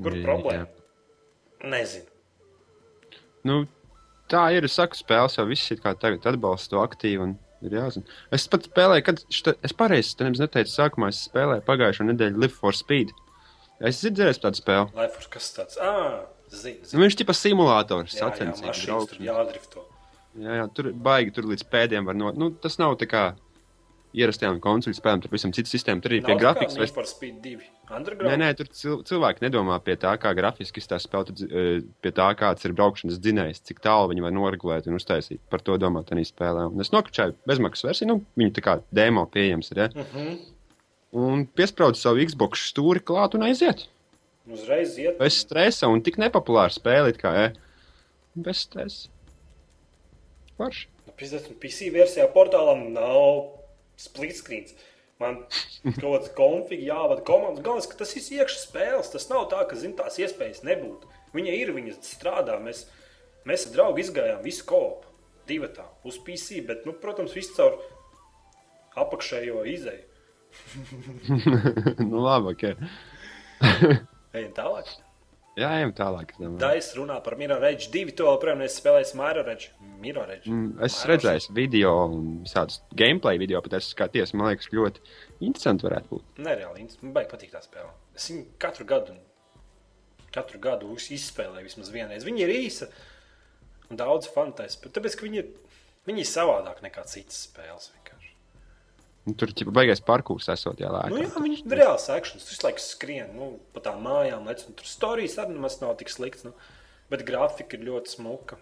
[0.06, 0.22] kur Jā.
[0.28, 0.70] problēma?
[1.66, 2.14] Nezinu.
[3.46, 3.58] Nu,
[4.32, 4.68] tā ir.
[4.68, 7.22] Es saku, spēles jau viss ir kā tagad atbalsta to aktīvi.
[7.30, 7.36] Un...
[7.66, 8.06] Ir jāzina.
[8.36, 12.44] Es pat spēlēju, kad šita, es pareizi te nemaz neteicu, sākumā es spēlēju pagājušo nedēļu
[12.44, 13.14] Live for Speed.
[13.80, 14.92] Es dzirdēju tādu spēli.
[15.00, 15.80] Laifers, kas tas tāds?
[15.82, 16.84] Ah, zinu.
[16.84, 17.02] Nu, zinu.
[17.02, 18.22] viņš ir tikai simulators, Jā,
[18.52, 19.88] jā.
[20.36, 22.32] Jā, jā, tur baigi, tur līdz pēdējiem var no.
[22.36, 23.24] Nu, tas nav tā kā
[24.16, 26.04] ierastajām konsoļu spēlēm, tur visam cits sistēma.
[26.04, 26.78] Tur ir pie grafikas.
[26.80, 27.68] Vai par Speed 2?
[28.26, 32.12] Nē, nē, tur cil cilvēki nedomā pie tā, kā grafiski tā spēlē, tad, eh, pie
[32.16, 35.40] tā, kāds ir braukšanas dzinējs, cik tālu viņi var noregulēt un uztaisīt.
[35.50, 36.68] Par to domā tādā spēlē.
[36.72, 39.78] Un es nokļuvu bezmaksas versiju, nu, viņa tā kā demo pieejams ir.
[39.78, 39.90] Ja?
[39.94, 40.40] Uh -huh.
[41.16, 43.88] Un piesprādu savu Xbox stūri klāt un aiziet.
[44.52, 45.18] Uzreiz iet.
[45.18, 47.52] Bez stresa un tik nepopulāra spēle, kā, ja?
[48.36, 49.10] Bez stresa.
[50.58, 50.88] Varš.
[51.08, 53.55] Nu, Pizdas, PC versijā portālam nav
[54.00, 54.76] split screens.
[55.22, 55.46] Man
[56.02, 57.64] kaut kāds konfigi jāvada komandas.
[57.64, 59.12] Galvenais, ka tas ir iekšā spēles.
[59.14, 61.12] Tas nav tā, ka zin, tās iespējas nebūtu.
[61.36, 62.58] Viņa ir, viņa strādā.
[62.64, 62.86] Mēs,
[63.48, 65.12] mēs ar draugu izgājām visu kopu.
[65.48, 67.78] Divi tā, uz PC, bet, nu, protams, viss caur
[68.98, 70.06] apakšējo izēju.
[72.10, 72.64] nu, labi, ok.
[74.36, 74.90] Ejam tālāk.
[75.56, 76.34] Jā, ejam tālāk.
[76.60, 78.12] Dais runā par Mirror Edge 2.
[78.20, 79.70] To joprojām neesmu spēlējis Mirror Edge.
[80.04, 80.50] Mirror Edge.
[80.52, 85.00] Mm, Es Mirror redzēju video un visādus gameplay video, bet es skaties, man liekas, ļoti
[85.48, 86.24] interesanti varētu būt.
[86.44, 86.82] Nereāli.
[86.84, 87.90] int- Man baigi patīk tā spēle.
[88.16, 89.16] Es viņu katru gadu,
[90.36, 92.26] katru gadu izspēlēju vismaz vienreiz.
[92.28, 92.90] Viņa ir īsa
[93.90, 94.82] un daudz fantāzijas.
[94.92, 95.46] Tāpēc, ka viņa,
[96.06, 97.92] viņa ir savādāk nekā citas spēles.
[97.96, 98.05] Vienkārši.
[99.26, 101.10] Nu, tur jau beigās parkūrs esot jā, lēkā.
[101.10, 102.46] Nu, jā, viņš ir reāls akcents.
[102.52, 106.12] Viņš laikam skrien nu, pa tām mājām, lec, un tur stāstījis arī nemaz nav tik
[106.14, 106.46] slikts.
[106.46, 106.54] Nu.
[107.10, 108.60] Bet grafika ir ļoti smuka.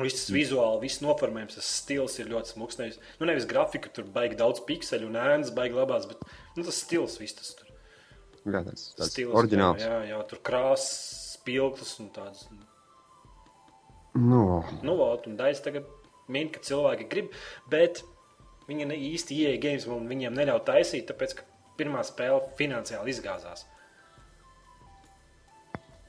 [0.00, 0.34] Viss Mm.
[0.38, 2.78] vizuāli, viss noformējums, tas stils ir ļoti smuks.
[2.78, 6.22] Nevis, nu, nevis grafika, tur baigi daudz pikseļu un ēnas, baigi labās, bet
[6.56, 7.66] nu, tas stils viss tas tur.
[8.46, 9.82] Jā, tāds, tāds Stils, oriģināls.
[9.84, 12.46] Jā, jā, tur krāsas, spilgtas un tādas.
[14.14, 15.86] Nu, Nu, ot, un daļas tagad
[16.28, 17.34] min, ka cilvēki grib,
[17.70, 18.02] bet
[18.70, 21.46] viņi īsti ieeja games un viņiem neļauj taisīt, tāpēc, ka
[21.80, 23.66] pirmā spēle finansiāli izgāzās.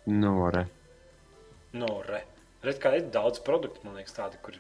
[0.06, 0.66] nu, re.
[1.74, 2.24] Nu, re.
[2.66, 4.58] Redz, kā ir daudz produktu, man liekas, tādi, kur,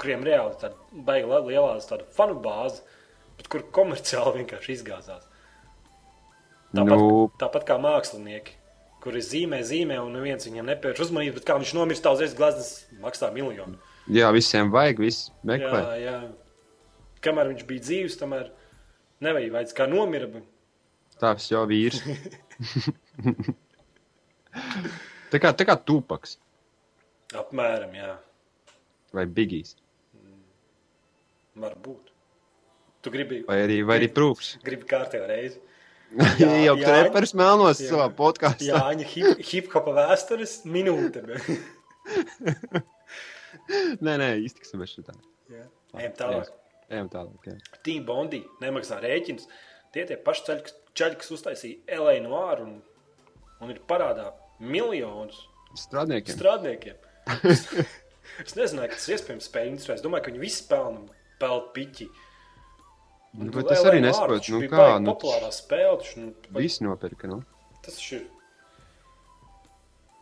[0.00, 2.80] kuriem reāli tāda baiga li- lielā tāda fanu bāze,
[3.38, 5.28] bet kur komerciāli vienkārši izgāzās.
[6.72, 7.26] Tāpat, Nu.
[7.40, 8.54] tāpat kā mākslinieki,
[9.04, 12.70] kuri zīmē, zīmē, un neviens viņam nepērš uzmanību, bet kā viņš nomirst, tā uzreiz glazmas
[13.02, 13.76] maksā miljonu.
[14.08, 15.82] Jā, visiem vajag, viss meklē.
[15.82, 16.16] Jā, jā.
[17.22, 18.48] Kamēr viņš bija dzīves, tomēr
[19.22, 20.26] nevajag vajadz kā nomira.
[20.26, 20.48] bet-
[21.22, 22.00] Tāds jau vīrs.
[25.32, 26.36] tā kā, tā kā tupaks
[27.32, 28.16] Apmēram, jā.
[29.16, 29.76] vai bigijs.
[31.56, 32.10] Varbūt.
[33.02, 34.56] Tu gribi, Vai arī, vai arī prūks.
[34.64, 35.60] gribi kārtējo reizi.
[36.38, 36.84] Jā, jau jā.
[36.86, 37.88] trepers melnos Jā.
[37.92, 38.66] savā podkāstā.
[38.68, 41.22] Jā, viņa hip, hip-hopa vēstures minūte.
[44.02, 45.14] Nē, nē, iztiksim mēs šitā.
[45.52, 45.64] Jā.
[46.00, 46.48] Ejam tālāk.
[46.92, 47.48] Ejam tālāk.
[47.86, 49.46] Team Bondi nemaksā rēķinus.
[49.92, 52.74] Tie tie paši ceļi, kas, ceļi, kas uztaisīja no ārā un,
[53.64, 54.30] un ir parādā
[54.60, 55.38] miljonus
[55.76, 56.36] Strādniekiem.
[56.36, 56.96] strādniekiem.
[57.48, 57.64] Es,
[58.46, 59.96] es nezināju, ka tas iespējams spēļu industrijā.
[59.98, 61.06] Es domāju, ka viņi visi pelna,
[61.40, 62.08] pelna piķi.
[63.32, 65.96] Nu, tu bet es arī nesaprotu, nu kā, nu, populārā spēle.
[66.02, 67.30] taču, Nu, vai- Visi nopirka.
[67.32, 67.40] Nu.
[67.82, 68.26] tas ir.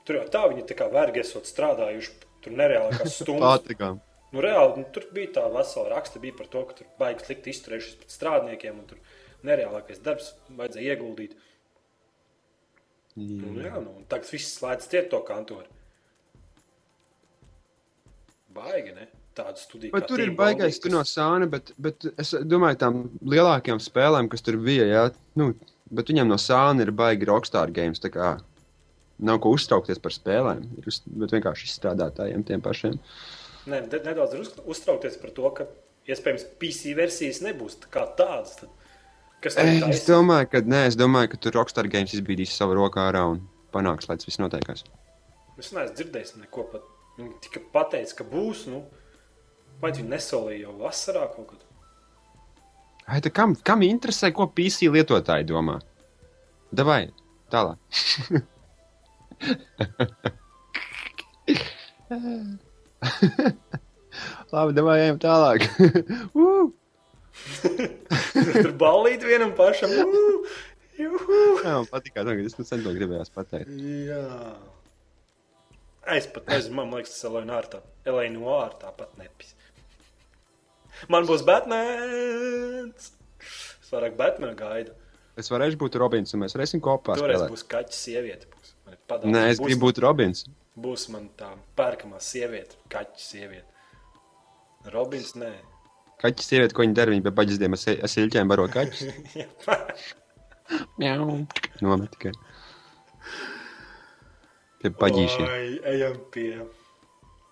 [0.07, 2.15] Tur jau tā viņi tā kā vergi esot strādājuši.
[2.45, 3.61] Tur nereāli kā stundas.
[3.61, 3.99] Patīkām.
[4.31, 7.51] Nu, reāli, nu, tur bija tā vesela raksta bija par to, ka tur baigs slikti
[7.55, 9.01] izturējušies pret strādniekiem, un tur
[9.47, 11.35] nereālākais darbs vajadzēja ieguldīt.
[13.19, 15.67] Nu, jā, nu, un tagad viss slēdz ciet to kantoru.
[18.55, 19.09] Baigi, ne?
[19.35, 19.95] Tādu studiju.
[19.95, 24.43] Bet tur ir baigais, tur no sāna, bet, bet es domāju, tām lielākajām spēlēm, kas
[24.47, 25.05] tur bija, jā,
[25.39, 25.53] nu,
[25.91, 28.03] bet viņiem no sāna ir baigi rockstar games.
[28.03, 28.37] tā kā
[29.21, 32.95] Nav ko uztraukties par spēlēm, ir uz, bet vienkārši izstrādātājiem tiem pašiem.
[33.67, 35.67] Ne, nedaudz ir uz- uztraukties par to, ka
[36.09, 38.55] iespējams PC versijas nebūs tā kā tādas.
[38.61, 38.69] Tad,
[39.45, 40.07] kas tur Es taisa?
[40.15, 43.43] domāju, ka, nē, es domāju, ka tur rockstar games izbīdīs savu rokā ārā un
[43.73, 44.85] panāks, lai tas viss notiekās.
[45.61, 46.83] Es neesmu dzirdējis neko pat.
[47.19, 48.65] Viņi tikai pateica, ka būs.
[48.73, 48.81] Nu,
[49.83, 51.61] vai viņi nesolīja jau vasarā kaut kad?
[53.11, 55.81] Ai, tā kam, kam interesē, ko PC lietotāji domā?
[56.73, 57.11] Davai,
[57.51, 57.77] tālāk.
[64.55, 65.67] Labi, davai, ejam tālāk.
[68.61, 69.93] Tur balīt vienam pašam.
[71.01, 71.09] Jā,
[71.65, 73.71] man patīk, ka es sen to gribējās pateikt.
[74.11, 74.25] Jā.
[76.11, 77.81] Es pat nezinu, man liekas, tas ir Leonārds.
[78.09, 79.55] Elēna Noāra tāpat nepis.
[81.13, 83.13] Man būs Batmans!
[83.41, 84.97] Es vairāk Batmanu gaidu.
[85.41, 87.53] Es varēšu būt Robins, un mēs varēsim kopā Toreiz spēlēt.
[87.55, 88.51] būs kaķis sieviete.
[88.53, 88.75] Būs.
[89.25, 90.45] Nē, es gribu būt Robins.
[90.81, 93.67] Būs man tā pērkamā sieviete, kaķis sieviete.
[94.95, 95.51] Robins, nē.
[96.23, 99.03] Kaķis sieviete, ko viņa dara, viņa pie paģisdiem ar se- ar siļķiem baro kaķus.
[101.01, 102.33] Nomet tikai.
[104.81, 105.45] Pie paģīšiem.
[105.45, 106.51] Oi, ejam pie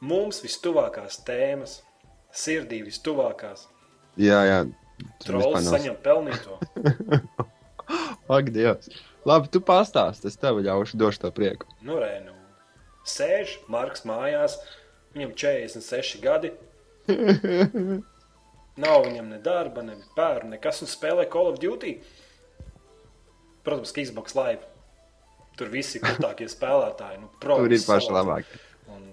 [0.00, 1.80] mums vistuvākās tēmas.
[2.32, 3.66] Sirdī vistuvākās.
[4.20, 4.58] Jā, jā.
[5.24, 6.56] Trolls saņem pelnīto.
[8.36, 8.88] Ak, Dievs.
[9.28, 11.64] Labi, tu pastāsti, es tev ļaušu, došu to prieku.
[11.84, 12.32] Nu, re, nu.
[13.08, 14.58] Sēž Marks mājās,
[15.16, 16.52] viņam 46 gadi.
[18.78, 21.96] Nav viņam ne darba, ne bērnu, nekas, un spēlē Call of Duty.
[23.66, 24.66] Protams, ka Xbox Live.
[25.58, 27.22] Tur visi krūtākie spēlētāji.
[27.24, 28.60] Nu, pro, Tur ir paši labākie.
[28.94, 29.08] Un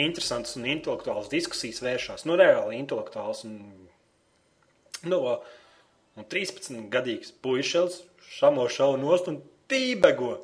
[0.00, 2.24] interesants un intelektuāls diskusijas vēršās.
[2.28, 3.44] Nu, reāli intelektuāls.
[3.48, 3.58] Un,
[5.04, 5.20] nu,
[6.16, 8.00] un 13 gadīgs puisis
[8.32, 10.38] šamo šaubu nost un tībego.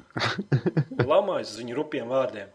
[1.12, 2.52] Lamājas uz viņu rupjiem vārdiem.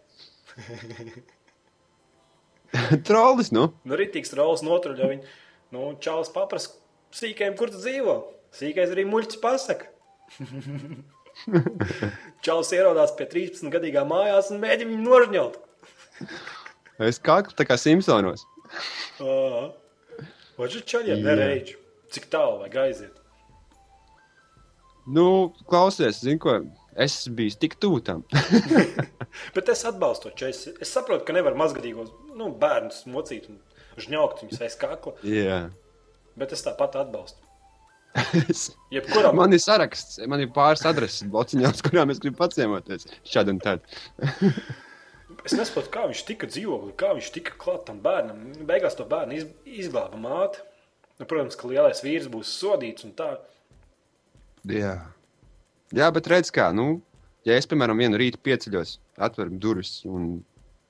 [3.07, 3.69] Trollis, nu?
[3.87, 5.29] Nu, Rītīgs rolas notruļo viņu.
[5.75, 6.73] Nu, Čāls paprasa
[7.15, 8.15] sīkajam, kur tu dzīvo.
[8.55, 9.89] Sīkais arī muļķis pasaka.
[12.45, 15.59] Čāls ierodās pie 13 gadīgā mājās un mēģina viņu nožņaut.
[17.07, 18.45] Es kā tā kā Simpsonos.
[20.57, 21.25] Šis čaļiem Jā.
[21.29, 21.75] nereidž?
[22.13, 23.15] Cik tālu vajag aiziet?
[25.07, 26.57] Nu, klausies, zinu, ko.
[26.97, 28.23] Es biju tik tuvu tam.
[29.55, 30.73] Bet es atbalstu to čaļu.
[30.81, 33.59] Es saprotu, ka nevar mazgadīgos nu, bērnus mocīt un
[34.01, 35.13] žņaukt viņus aiz kakla.
[35.25, 35.59] Jā.
[36.37, 37.43] Bet es tāpat atbalstu.
[38.49, 43.05] Es- Jebkuram Man ir saraksts, man ir pāris adreses blociņās, kurām es gribu paciemoties.
[43.29, 43.97] Šādi un tādi.
[45.45, 48.39] Es nesaprotu, kā viņš tika dzīvoklī, kā viņš tika klāt tam bērnam.
[48.67, 49.43] Beigās to bērnu iz,
[49.83, 50.63] izglāba māte.
[51.19, 53.27] Nu, protams, ka lielais vīrs būs sodīts un tā.
[54.71, 54.95] Jā.
[55.95, 56.97] Jā, bet redz, kā, nu,
[57.47, 60.41] ja es, piemēram, vienu rītu pieceļos, atveru durvis un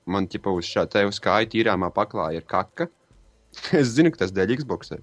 [0.08, 2.88] man ķipa uz šā te uz kāja tīrāmā paklāja ir kaka,
[3.78, 4.96] es zinu, ka tas dēļ Xbox.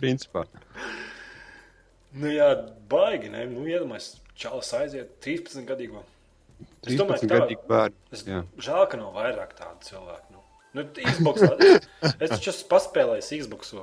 [0.00, 0.46] Principā.
[2.14, 2.48] Nu, jā,
[2.90, 3.28] baigi.
[3.32, 3.44] Ne?
[3.50, 6.04] Nu, iedomājieties, čalis aiziet 13 gadīgo.
[6.86, 7.96] Es domāju, 13 ka tā gadīgi bērni.
[8.62, 10.36] Žēl, ka nav vairāk tādu cilvēku.
[10.36, 10.40] Nu,
[10.78, 11.36] nu, Xbox,
[12.04, 13.74] es, taču esmu paspēlējis Xbox.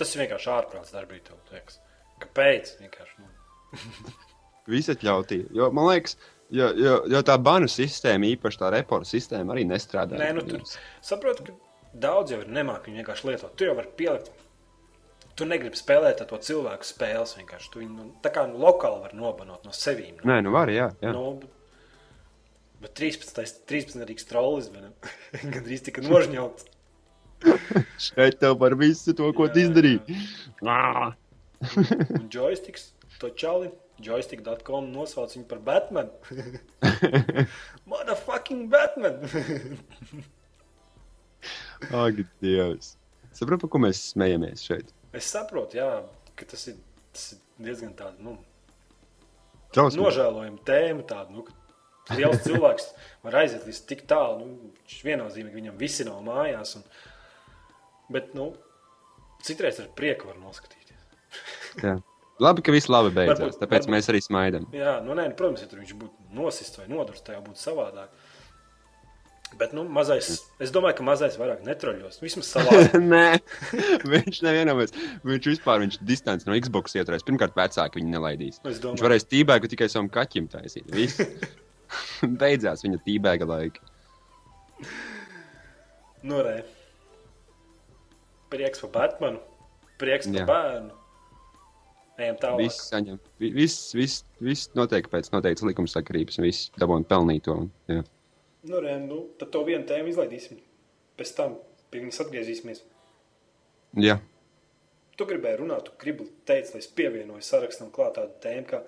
[0.00, 1.78] Tas ir vienkārši ārprāts darbības, tev liekas.
[2.22, 2.76] Kāpēc?
[2.82, 4.14] Vienkārši, nu.
[4.74, 5.50] Visatļautība.
[5.58, 6.16] Jo, man liekas,
[6.54, 10.18] jo, jo, jo tā banu sistēma, īpaši tā reporta sistēma, arī nestrādā.
[10.20, 10.62] Nē, nu, tur
[11.04, 13.54] saprotu, ka daudz jau ir nemāki viņu vienkārši lietot.
[13.58, 14.30] Tu jau vari pielikt.
[15.34, 17.70] Tu negribi spēlēt to cilvēku spēles vienkārši.
[17.74, 20.20] Tu viņu nu, tā kā nu, lokāli var nobanot no sevīm.
[20.20, 20.92] Nu, Nē, nu var, jā.
[21.02, 21.10] jā.
[21.16, 21.50] nu, bet-
[22.84, 23.64] bet 13.
[23.66, 24.70] 13 gadīgs trollis
[25.54, 26.70] gan drīz tika nožņauts.
[28.06, 30.18] Šeit tev par visu to, ko tu izdarīji.
[32.20, 32.90] Un joysticks,
[33.20, 33.70] to čali,
[34.02, 36.12] joystick.com nosauc viņu par Batmanu.
[37.90, 39.20] Motherfucking Batman!
[41.92, 42.94] Ak, Dievs.
[43.34, 44.92] Saprotu, par ko mēs smejamies šeit.
[45.14, 45.88] es saprotu, jā,
[46.38, 46.78] ka tas ir,
[47.12, 48.36] tas ir diezgan tāds, nu,
[49.74, 50.02] Trausmīgi.
[50.04, 51.02] nožēlojama tēma.
[51.10, 51.44] Tāda, nu,
[52.14, 52.86] liels cilvēks
[53.26, 54.46] var aiziet līdz tik tālu.
[54.46, 56.76] Nu, viņš viennozīmīgi viņam visi nav mājās.
[56.78, 56.86] Un,
[58.14, 58.52] bet, nu,
[59.44, 60.83] citreiz ar prieku var noskatīties.
[62.42, 63.38] Labi, ka viss labi beidzās.
[63.38, 64.64] Varbūt- Tāpēc varbūt- mēs arī smaidām.
[64.74, 67.60] Jā, nu, nē, nu, protams, ja tur viņš būtu nosists vai nodurts, tā jau būtu
[67.62, 68.08] savādāk.
[69.54, 72.16] Bet, nu, mazais, es domāju, ka mazais vairāk netroļos.
[72.24, 72.74] Vismaz savā.
[72.98, 73.38] Nē,
[74.14, 74.90] viņš nevienojas.
[75.22, 77.22] Viņš vispār viņš distanci no Xbox ieturēs.
[77.22, 78.58] Pirmkārt, vecāki viņu nelaidīs.
[78.66, 80.90] Es Viņš varēs tībēgu tikai savam kaķim taisīt.
[80.90, 81.22] Viss.
[82.42, 83.78] Beidzās viņa tībēga laika.
[86.26, 86.64] nu, re.
[88.50, 89.38] Prieks par Batmanu,
[90.02, 90.46] prieks par Jā.
[90.50, 90.90] bērnu.
[92.18, 92.58] Ejam tālāk.
[92.62, 93.18] Viss saņem.
[93.40, 96.38] vi- Viss, viss, viss notiek pēc noteiktas likumsakarības.
[96.42, 97.68] Viss dabūna pelnīto.
[97.88, 98.04] Jā.
[98.64, 100.60] Nu, re, nu, tad to vienu tēmu izlaidīsim.
[101.18, 101.56] Pēc tam
[101.90, 102.80] pie viņas atgriezīsimies.
[103.96, 104.20] Jā.
[105.16, 108.80] Tu gribēji runāt, tu gribi teikt, lai es pievienoju sarakstam klāt tādu tēmu, kā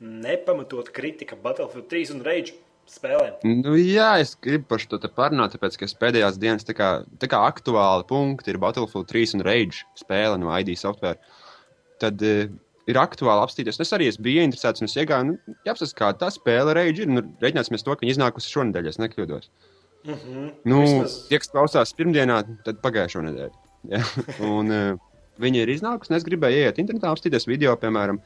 [0.00, 2.52] nepamatot kritika Battlefield 3 un Rage
[2.90, 3.38] spēlēm.
[3.64, 7.26] Nu, jā, es gribu par šo te parunāt, tāpēc, ka pēdējās dienas tā kā, tā
[7.30, 11.16] kā aktuāli punkti ir Battlefield 3 un Rage spēle no ID software.
[11.98, 12.46] Tad uh,
[12.90, 13.80] ir aktuāli apstīties.
[13.80, 17.10] Es arī esmu bijis interesēts un es iegāju, nu, jāapsaka, kā tā spēle Rage ir.
[17.10, 19.50] Nu, Reiķināsimies to, ka viņa iznākusi šonadēļ, es nekļūdos.
[20.04, 20.52] Mm -hmm.
[20.68, 23.54] Nu, Vismaz- tie, kas klausās pirmdienā, tad pagājušo nedēļu.
[23.88, 24.02] Ja?
[24.58, 24.98] Un, uh,
[25.40, 28.20] viņa ir iznākusi, un es gribēju iet internetā, apstīties video, piemēram,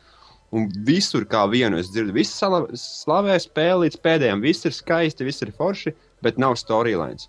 [0.52, 2.12] un visur kā vienu es dzirdu.
[2.12, 7.28] Visi sala- slavē spēli līdz pēdējiem, viss ir skaisti, viss ir forši, bet nav storylines.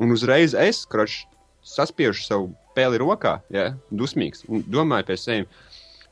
[0.00, 1.26] Un uzreiz es, kroč,
[1.62, 3.74] saspiežu savu pēli rokā, ja?
[3.92, 5.46] dusmīgs, un domāju pie sevis.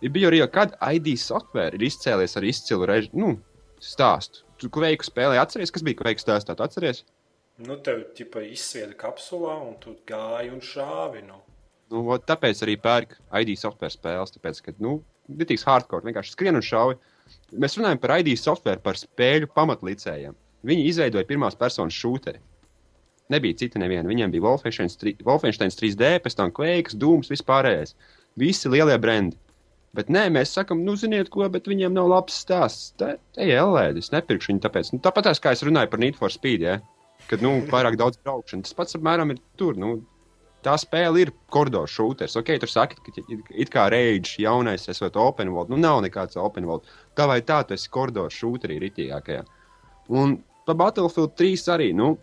[0.05, 3.34] Ir bija arī, kad ID software ir izcēlies ar izcilu reži, nu,
[3.82, 4.44] stāstu.
[4.59, 7.05] Tu veiku spēlē, atceries, kas bija veiks stāstā, tu atceries?
[7.62, 11.24] Nu, tev ķipa izsvieda kapsulā, un tu gāji un šāvi.
[11.26, 11.40] Nu.
[11.90, 14.34] Nu, vot tāpēc arī pērk ID software spēles.
[14.34, 16.94] Tāpēc, ka, nu, Ditīs hardcore, vienkārši skrien un šauj.
[17.61, 20.36] Mēs runājam par ID software, par spēļu pamatlicējiem.
[20.68, 22.40] Viņi izveidoja pirmās personas šūteri.
[23.32, 24.09] Nebija cita neviena.
[24.09, 27.92] Viņiem bija Wolfensteins 3 Wolfensteins 3D, pēc tam Quakes, Dooms, vispārējais.
[28.40, 29.36] Visi lielie brendi.
[29.97, 32.93] Bet nē, mēs sakām, nu, ziniet, ko, bet viņiem nav labs stāsts.
[33.01, 34.93] Te ir LED, es nepirkšu viņu tāpēc.
[34.93, 36.78] Nu, tāpat kā es runāju par Need for Speed, ja?
[37.28, 38.64] kad, nu, pārāk daudz braukšana.
[38.66, 39.76] Tas pats apmēram ir tur.
[39.80, 39.97] Nu,
[40.64, 42.36] tā spēle ir koridoru šūters.
[42.41, 45.70] Ok, tur saka, ka it- kā Rage jaunais esot open world.
[45.72, 46.86] Nu, nav nekāds open world.
[47.16, 49.45] Tā vai tā, tu esi koridoru šūterī ritīgākajā.
[50.09, 52.16] Un par Battlefield 3 arī, nu,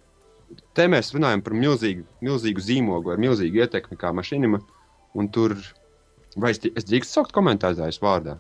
[0.73, 4.61] te mēs runājam par milzīgu, milzīgu zīmogu ar milzīgu ietekmi kā mašīnam.
[5.15, 5.55] Un tur,
[6.35, 8.37] vai es, es drīkstu saukt komentētājus vārdā?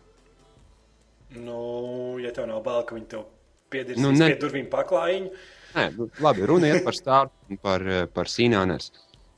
[1.35, 3.25] Nu, ja tev nav bail, ka viņi tev
[3.73, 5.31] piedirs Nu, nu, ne- pie durvīm paklājiņu,
[5.75, 8.93] Nē, nu, labi, runa iet par stāstu un par, eh, par Sīnāners.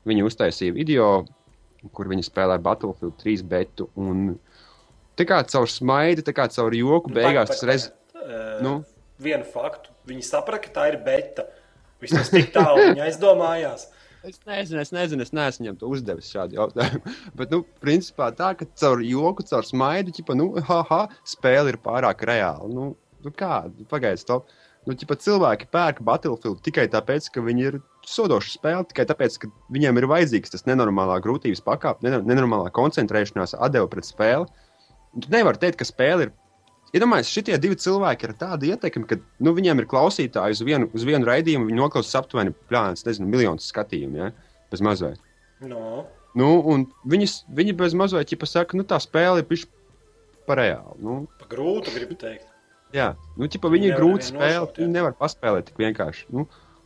[0.08, 1.26] Viņi uztaisīja video,
[1.94, 3.90] kur viņi spēlē Battlefield 3 betu.
[3.98, 4.38] Un
[5.18, 7.88] tā kā caur smaidu, tā kā caur joku, beigās tas reiz.
[8.14, 8.70] Uh, nu.
[8.70, 8.86] nu.
[9.20, 9.90] Vienu faktu.
[10.08, 11.48] Viņi saprata, ka tā ir beta.
[12.02, 13.88] Vismaz tik tālu viņi aizdomājās.
[14.28, 17.14] Es nezinu, es nezinu, es neesmu viņam to uzdevis šādu jautājumu.
[17.40, 22.26] Bet, nu, principā tā, ka caur joku, caur smaidu, ķipa, nu, haha, spēle ir pārāk
[22.28, 22.68] reāla.
[22.68, 22.90] Nu,
[23.24, 23.62] nu kā,
[23.92, 24.52] pagaidiet, stop.
[24.88, 29.52] Nu, ķipa, cilvēki pērk Battlefield tikai tāpēc, ka viņi ir sodoši spēle, tikai tāpēc, ka
[29.76, 34.48] viņiem ir vajadzīgs tas nenormālā grūtības pakāpe, nenormālā koncentrēšanās, atdeve pret spēli.
[35.24, 36.36] Tu nevari teikt, ka spēle ir.
[36.96, 40.88] Iedomājieties, ja šitie divi cilvēki ir tādi ietekmi, ka nu, viņiem ir klausītāji uz vienu,
[40.96, 44.30] uz vienu raidījumu, viņi noklausās aptuveni plāns, nezinu, miljonus skatījumu, ja?
[44.72, 45.20] bez mazliet.
[45.68, 46.06] No.
[46.38, 46.78] Nu,
[47.10, 49.66] viņas, viņi bez mazliet, ja pasaka, nu, tā spēle ir
[50.48, 50.96] par reālu.
[51.04, 52.48] Nu, Pa grūtu gribu teikt.
[52.96, 56.28] jā, nu, ķipa, viņi ir Nevar grūti spēlēt, viņi nevar paspēlēt tik vienkārši.
[56.32, 56.46] Nu,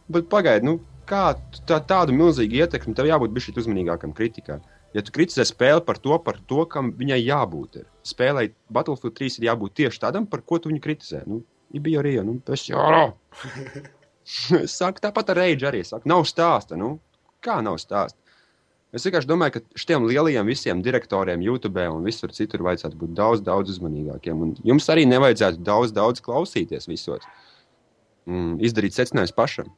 [0.10, 1.36] bet pagaidi, nu, kā
[1.70, 4.58] tā, tādu milzīgu ietekmi, tev jābūt bišķi uzmanīgākam kritikā.
[4.96, 7.80] Ja tu kritizē spēli par to, par to, kam viņai jābūt.
[7.80, 7.88] Ir.
[8.08, 11.22] Spēlē Battlefield 3 ir jābūt tieši tādam, par ko tu viņu kritizē.
[11.30, 12.82] Nu, bija arī, nu, tas jau.
[14.60, 16.80] Es saku, tāpat ar Reidžu arī saku, nav stāsta.
[16.80, 16.98] Nu,
[17.44, 18.20] kā nav stāsta?
[18.92, 23.44] Es vienkārši domāju, ka šiem lielajiem visiem direktoriem, YouTube un visur citur vajadzētu būt daudz,
[23.46, 24.42] daudz uzmanīgākiem.
[24.44, 27.24] Un jums arī nevajadzētu daudz, daudz klausīties visos.
[28.28, 29.72] Mm, izdarīt secinājumus pašam.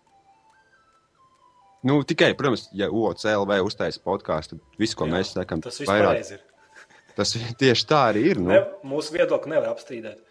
[1.84, 5.80] Nu, tikai, protams, ja OCLV uztaisīs podkāstu, tad viss, ko Jā, mēs sakām, Tas
[6.38, 6.44] ir.
[7.18, 8.40] Tas tieši tā arī ir.
[8.40, 10.22] Nu, Ne, mūsu viedokli nevar apstrīdēt.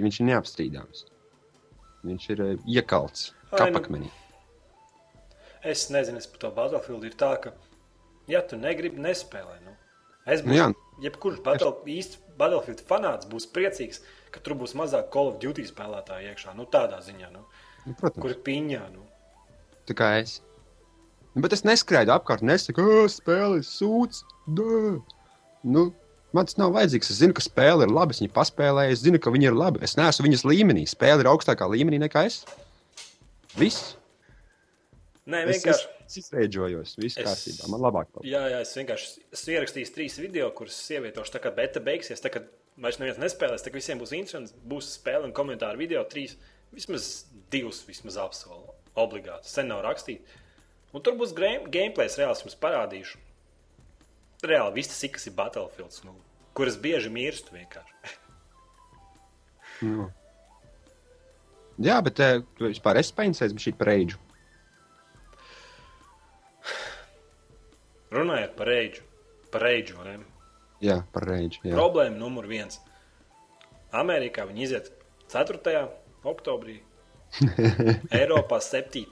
[0.00, 1.04] viņš ir neapstrīdams.
[2.04, 3.58] Viņš ir eh, iekalts nu.
[3.60, 4.08] kapakmenī.
[5.64, 7.52] Es nezinu, es par to Battlefield ir tā, ka,
[8.28, 9.60] ja tu negribi, nespēlē.
[9.64, 9.76] Nu.
[10.26, 10.66] Es Nu, būšu, jā.
[11.06, 14.00] jebkurš battle, īsts Battlefield fanāts būs priecīgs,
[14.34, 16.56] ka tur būs mazāk Call of Duty spēlētāju iekšā.
[16.58, 17.44] Nu, tādā ziņā, nu,
[17.86, 18.82] Nu, protams, kur piņā.
[18.92, 19.04] Nu.
[19.88, 20.40] tā kā es.
[21.34, 24.20] Bet es neskrēju apkārt, nesaku, ka spēle ir sūds.
[24.46, 25.00] Dē.
[25.66, 25.88] Nu,
[26.36, 27.10] man tas nav vajadzīgs.
[27.10, 28.14] Es zinu, ka spēle ir laba.
[28.14, 29.82] Es viņu paspēlēju, es zinu, ka viņi ir labi.
[29.82, 30.84] Es neesmu viņas līmenī.
[30.86, 32.44] Spēle ir augstākā līmenī nekā es.
[33.58, 33.96] Viss.
[35.26, 35.86] Nē, Es, es, vienkārši.
[36.06, 36.94] es izreidžojos.
[37.00, 37.68] Viss Es- kārtībā.
[37.72, 38.10] Man labāk.
[38.12, 38.30] paldies.
[38.30, 41.32] Jā, jā, es vienkārši esmu ierakstījis trīs video, kurus ievietošu.
[41.32, 42.42] Tā kā beta beigsies, tā kā
[42.78, 44.52] vairs neviens nespēlēs, tad visiem būs interesants.
[44.68, 46.04] Būs spēle un komentāru video.
[46.04, 46.36] Trīs,
[46.76, 48.74] vismaz divus, vismaz apsolu.
[48.94, 49.48] Obligāti.
[49.48, 50.20] Sen nav rakstīt.
[50.94, 53.18] Un tur būs gameplay, reāli es jums parādīšu.
[54.44, 56.14] Reāli viss kas ir Battlefields, nu,
[56.54, 57.94] kuras bieži mirstu vienkārši.
[59.82, 60.04] Nu.
[61.82, 62.14] Jā, bet
[62.54, 64.20] tu vispār esi paņēmis šī par reidžu.
[68.14, 69.02] Runājot par reidžu,
[69.50, 70.28] par reidžu, vai ne?
[70.86, 71.58] Jā, par reidžu.
[71.66, 71.74] jā.
[71.74, 72.78] Problēma numur viens.
[73.90, 74.92] Amerikā viņi iziet
[75.34, 75.82] 4.
[76.22, 76.78] oktobrī,
[78.20, 79.02] Eiropā 7.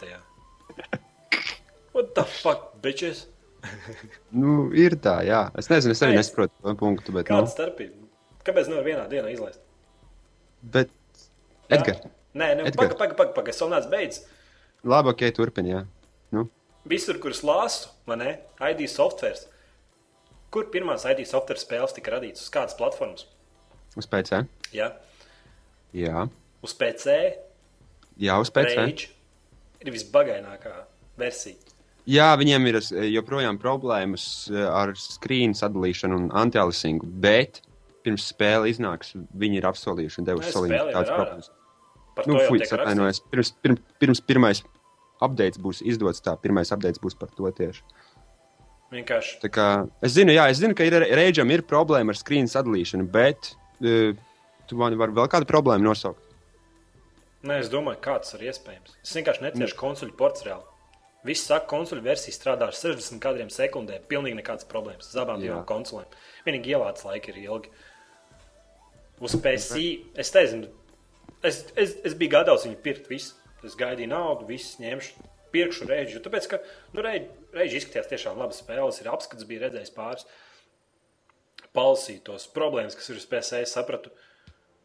[1.92, 3.26] What the fuck, bitches?
[4.34, 5.42] Nu, ir tā, jā.
[5.60, 7.12] Es nezinu, es arī es- nesaprotu to punktu.
[7.14, 8.08] Bet, Kāda nu, starpība?
[8.46, 9.60] Kāpēc nevar vienā dienā izlaist?
[10.62, 10.90] bet
[11.70, 11.78] Jā?
[11.78, 12.02] Edgars,
[12.34, 12.72] Nē, Edgar.
[12.74, 14.24] pagaidi, pagaidi, pagaidi, pagaidi, neesmu beidzis.
[14.84, 15.72] labi, ok, turpini.
[15.76, 15.82] Jā.
[16.32, 16.46] Nu,
[16.90, 18.30] Visur, kur es lasu, vai ne?
[18.60, 19.38] ID software.
[20.50, 22.42] Kur pirmās ID software spēles tika radītas?
[22.48, 23.26] Uz kādas platformas?
[23.96, 24.42] uz PC.
[24.72, 24.90] Ja?
[25.94, 26.26] Jā,
[26.64, 27.14] Uz PC,
[28.18, 28.76] jā uz PC.
[28.78, 29.08] Rage
[29.84, 30.72] ir visbagainākā
[31.20, 31.56] versija.
[32.10, 37.62] Jā, viņiem ir eh, joprojām problēmas eh, ar skrīnu sadalīšanu un anti-alisingu, bet
[38.02, 41.52] pirms spēle iznāks, viņi ir apsolījuši un devuši jau tādas problēmas.
[42.12, 43.22] Par Nu, fuj, atvainojos.
[43.32, 44.60] Pirms, pirms, pirms pirmais
[45.22, 47.84] updates būs izdots, tā pirmais updates būs par to tieši.
[48.92, 49.68] Vienkārši kā,
[50.04, 54.12] es zinu, jā, es zinu, ka reģionam ir problēma ar skrīnu sadalīšanu, bet uh,
[54.68, 56.20] tu man vari vēl kādu problēmu nosaukt.
[57.48, 58.98] Nē, es domāju, kā tas ir iespējams.
[59.00, 60.71] Es vienkārši neciešu konsoļu ports reāli.
[61.26, 64.00] Viss saka, konsoļu versija strādā ar 60 kadriem sekundē.
[64.10, 65.12] Pilnīgi nekādas problēmas.
[65.12, 66.10] Az abām divām konsolēm.
[66.46, 67.70] Vienīgi ielādes laika ir ilgi.
[69.22, 69.84] Uz PC
[70.18, 70.70] es nezinu.
[71.46, 73.36] Es, es, es biju gatavs viņu pirkt visu.
[73.62, 75.28] Es gaidīju naudu, visu ņemšu.
[75.54, 76.24] Pirkšu reģiju.
[76.24, 76.58] Tāpēc, ka
[76.96, 78.98] nu, reģi izskatījās tiešām labi spēles.
[79.02, 80.26] Ir apskats, bija redzējis pāris.
[81.76, 83.62] Palsīt tos problēmas, kas ir uz PC.
[83.62, 84.10] Es sapratu,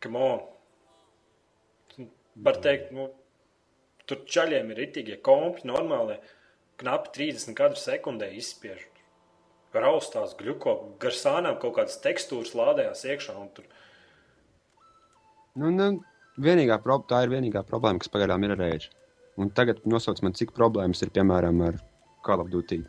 [0.03, 0.27] ka mo,
[2.45, 3.09] var teikt, nu,
[4.09, 6.17] tur čaļiem ir itīgie kompi, normāli,
[6.81, 8.85] knapi 30 kadru sekundē izspiež.
[9.77, 13.35] Raustās, gluko, gar sānām kaut kādas tekstūras lādējās iekšā.
[13.37, 13.67] un Tur...
[15.57, 15.89] Nu, nu,
[16.41, 18.89] vienīgā pro, tā ir vienīgā problēma, kas pagaidām ir ar rēģi.
[19.37, 21.77] Un tagad nosauc man, cik problēmas ir piemēram ar
[22.25, 22.79] Call of Duty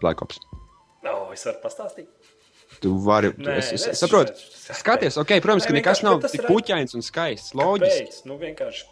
[0.00, 0.40] Black Ops.
[1.04, 2.08] Oh, es varu pastāstīt.
[2.80, 6.22] Tu vari, Nē, es, es, es- saprotu, es- skaties, ok, protams, Nē, ka nekas nav
[6.24, 8.06] tik puķains un skaists, loģiski.
[8.08, 8.86] Pēc, nu, vienkārši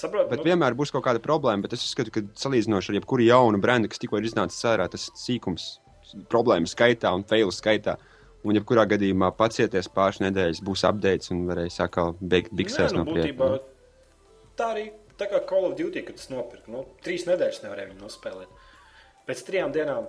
[0.00, 1.64] saprotu, Bet nu, vienmēr būs kaut kāda problēma.
[1.66, 5.08] Bet es uzskatu, ka salīdzinoši ar jebkuru jaunu brendu, kas tikko ir iznācis ārā, tas
[5.18, 5.78] sīkums,
[6.32, 7.96] problēmu skaitā un failu skaitā.
[8.46, 13.02] Un, jebkurā gadījumā pacieties pāris nedēļas, būs updates un varēs atkal beigt biksēs Nē, no
[13.02, 13.32] nu, prieka.
[13.40, 14.84] būtībā, tā arī
[15.18, 16.70] tā kā Call of Duty, kad tas nopirka.
[16.70, 18.62] Nu, trīs nedēļas nevarēja viņu nospēlēt.
[19.26, 20.06] Pēc trijām dienām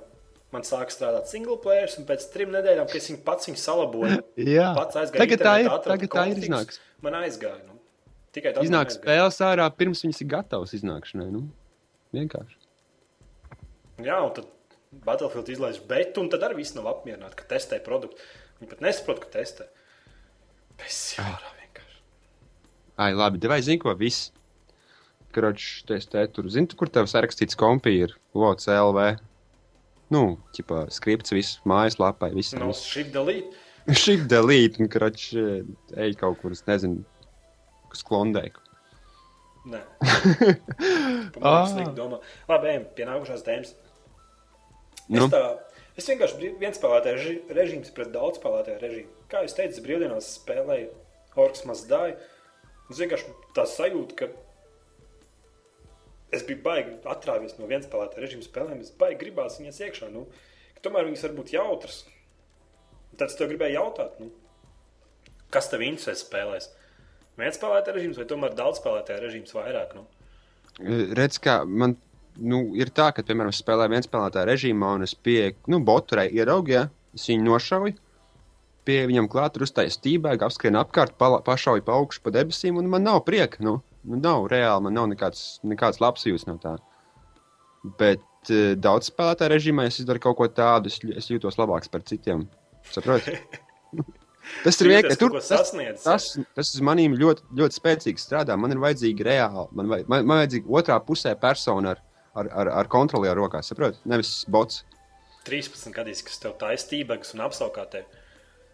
[0.53, 4.19] man sāka strādāt single player, un pēc trim nedēļām, kad es viņu pats viņu salaboju,
[4.37, 5.23] Jā, pats aizgāju.
[5.23, 5.71] tagad tā ir.
[5.87, 6.77] Tagad tā ir iznāks.
[7.01, 7.63] Man aizgāja.
[7.65, 7.76] Nu,
[8.37, 11.31] Tikai tas Iznāk spēles ārā, pirms viņas ir gatavas iznākšanai.
[11.33, 11.47] Nu,
[12.13, 12.59] vienkārši.
[14.05, 14.51] Jā, un tad
[15.07, 18.21] Battlefield izlaiž betu, un tad arī viss nav apmierināti, ka testē produktu.
[18.59, 19.65] Viņi pat nesaprot, ka testē.
[20.77, 21.97] Bez jārā vienkārši.
[23.01, 24.29] Ai, labi, vai zini, ko viss?
[25.33, 29.09] Kročs, tas te tur, zini, kur tev sarakstīts kompī ir Lots LV.
[30.13, 32.55] Nu, ķipā, skripts viss mājaslapai, viss.
[32.57, 33.65] No šī dalīta.
[33.97, 37.03] Šī delīt, un kročs ej kaut kur, es nezinu,
[37.93, 38.63] uz klondēku.
[39.67, 39.81] Nē,
[41.35, 42.21] tas ir domā.
[42.47, 43.73] Labi, ejam pie nākošās tēmas.
[45.11, 45.25] Nu?
[45.25, 45.41] Es, tā,
[45.99, 49.13] es vienkārši viens spēlētāju režīms pret daudz spēlētāju režīmu.
[49.31, 50.89] Kā jau teicu, brīvdienās spēlēju
[51.43, 52.15] Orks Mazdāju.
[52.87, 54.29] Es vienkārši tā sajūta, ka
[56.35, 58.83] es biju baigi atrāvies no viens spēlētāju režīmu spēlēm.
[58.83, 60.11] Es baigi gribās viņas iekšā.
[60.13, 60.25] Nu,
[60.85, 62.01] tomēr viņas var būt jautras.
[63.17, 64.31] Tad es tev gribēju jautāt, nu,
[65.53, 66.69] kas tev interesē spēlēs?
[67.37, 69.93] Viens spēlētāju režīms vai tomēr daudz spēlētāju režīms vairāk?
[69.97, 70.07] Nu?
[71.17, 71.95] Redz, kā man
[72.37, 76.27] nu, ir tā, ka, piemēram, es spēlēju viens spēlētāju režīmā, un es pieeju, nu, boturai
[76.33, 76.83] ieraugu, ja
[77.17, 77.97] es viņu nošauju.
[78.87, 82.87] Pie viņam klāt, tur uztaisīju stīpēju, apskrien apkārt, pala- pašauju pa augšu pa debesīm, un
[82.89, 83.59] man nav prieka.
[83.65, 86.77] Nu, nu nav reāli, man nav nekāds, nekāds labs jūtas no tā.
[87.99, 92.05] Bet uh, daudz spēlētāju režīmā es izdaru kaut ko tādu, es, es jūtos labāks par
[92.07, 92.47] citiem.
[92.93, 93.59] Saprotiet?
[94.63, 95.19] Tas ir vienkārši.
[95.21, 95.71] Tur ko tas,
[96.03, 96.27] tas,
[96.57, 98.57] tas uz maniem ļoti, ļoti spēcīgi strādā.
[98.59, 102.01] Man ir vajadzīga reāla, man, vaj, man, man vajadzīga otrā pusē persona ar,
[102.37, 103.69] ar, ar, ar kontrolieru rokās.
[103.71, 104.01] Saprotiet?
[104.09, 104.83] Nevis bots.
[105.47, 108.23] 13 gadīs, kas tev tā aiztībagas un apsaukā tevi.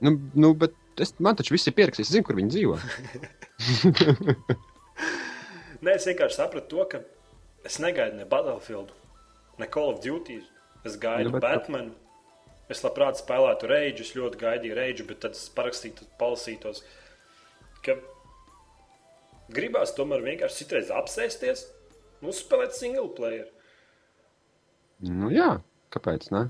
[0.03, 2.09] Nu, nu, bet es, man taču viss ir pierakstīts.
[2.09, 2.76] Es zinu, kur viņi dzīvo.
[5.84, 7.01] Nē, es vienkārši sapratu to, ka
[7.67, 8.93] es negaidu ne Battlefield,
[9.59, 10.39] ne Call of Duty.
[10.88, 11.93] Es gaidu nu, bet- Batmanu.
[12.74, 16.82] Es labprāt spēlētu reidžu, es ļoti gaidīju reidžu, bet tad es parakstītu, palasītos,
[17.86, 17.97] ka
[19.53, 21.65] gribās tomēr vienkārši citreiz apsēsties
[22.21, 23.45] un uzspēlēt single player.
[25.03, 25.49] Nu, jā,
[25.93, 26.30] kāpēc?
[26.34, 26.47] Ne?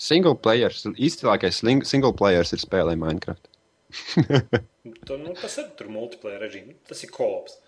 [0.00, 3.48] Single players, izcilākais single players ir spēlē Minecraft.
[4.80, 7.58] Tu, nu, tas ir tur multiplayer režīms, tas ir kops.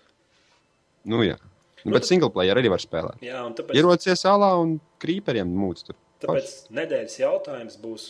[1.05, 1.35] Nu, jā.
[1.37, 3.19] Nu, Nu, bet tad- single player arī var spēlēt.
[3.21, 5.97] Jā, un tāpēc, Ierocies salā un krīperiem mūc tur.
[6.23, 8.09] Tāpēc nedēļas jautājums būs,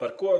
[0.00, 0.36] par ko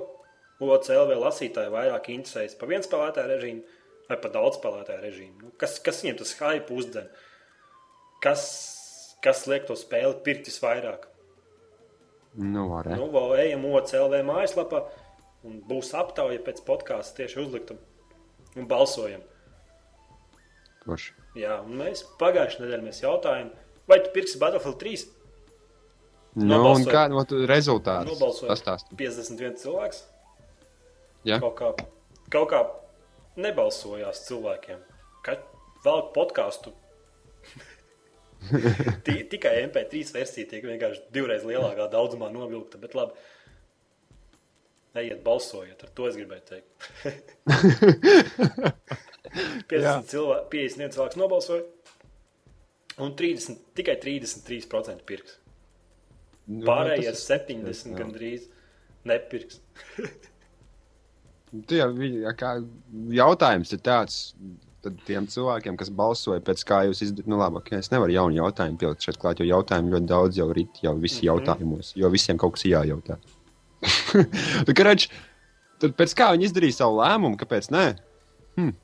[0.65, 2.57] OCLV lasītāji vairāk interesējas?
[2.59, 5.39] Par vienu spēlētāju režīmu vai par daudz spēlētāju režīmu?
[5.47, 7.09] Nu, kas, kas viņiem tas hype uzdzen?
[8.25, 8.45] Kas,
[9.25, 11.09] kas liek to spēli pirkt visvairāk?
[12.35, 12.99] Nu, varētu.
[12.99, 14.83] Nu, vēl ejam OCLV mājaslapā
[15.47, 17.77] un būs aptauja pēc podkāsta tieši uzlikta
[18.59, 19.23] un balsojam.
[20.85, 21.15] Forši.
[21.39, 23.53] Jā, un mēs pagājušajā nedēļā jautājām,
[23.91, 25.07] vai tu pirksi Battlefield 3?
[26.35, 28.09] Nu, un kā no tu rezultāts?
[28.11, 28.97] Nobalsoja Pastāsti.
[28.99, 30.01] 51 cilvēks.
[31.28, 31.39] Jā.
[31.43, 31.68] Kaut kā,
[32.35, 32.62] kaut kā
[33.41, 34.80] nebalsojās cilvēkiem.
[35.24, 35.45] Kad
[35.85, 36.72] vēl podkāstu.
[39.07, 42.80] Ti- Tikai MP3 versija tiek vienkārši divreiz lielākā daudzumā novilkta.
[42.82, 43.14] Bet labi,
[45.01, 45.87] ejiet, balsojiet.
[45.87, 46.68] Ar to es gribēju teikt.
[49.70, 51.64] 50 cilvēki, 51 cilvēks nobalsoja.
[53.03, 55.39] Un 30, tikai 33% pirks.
[56.47, 57.99] Nu, Pārējie tas ir- 70 jā.
[58.03, 58.49] gandrīz
[59.09, 59.61] nepirks.
[61.70, 61.88] Jau,
[62.36, 62.51] kā,
[63.14, 64.20] jautājums ir tāds.
[64.84, 68.36] Tad tiem cilvēkiem, kas balsoja pēc kā jūs izdarījāt, nu labi, okay, es nevaru jaunu
[68.36, 71.28] jautājumu pielikt šeit klāt, jo jautājumu ļoti daudz jau rīt, jau visi Mhm.
[71.30, 73.16] jautājumos, jo visiem kaut kas jājautā.
[74.66, 75.07] Bet, karač,
[75.80, 77.86] tad pēc kā viņi izdarīja savu lēmumu, kāpēc nē?
[78.59, 78.74] Hm.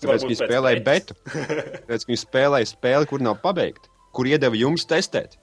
[0.00, 1.14] Tāpēc viņi spēlēja betu.
[1.28, 5.36] Tāpēc viņi spēlēja spēli, kur nav pabeigta, kur iedeva jums testēt.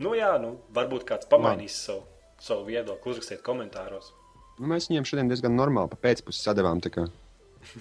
[0.00, 2.06] Nu, jā, nu, varbūt kāds pamainīs savu,
[2.40, 4.14] savu viedokli, uzrakstiet komentāros.
[4.56, 6.80] Nu, mēs viņiem šodien diezgan normāli pa pēcpusē sadavām.
[6.84, 7.06] tā.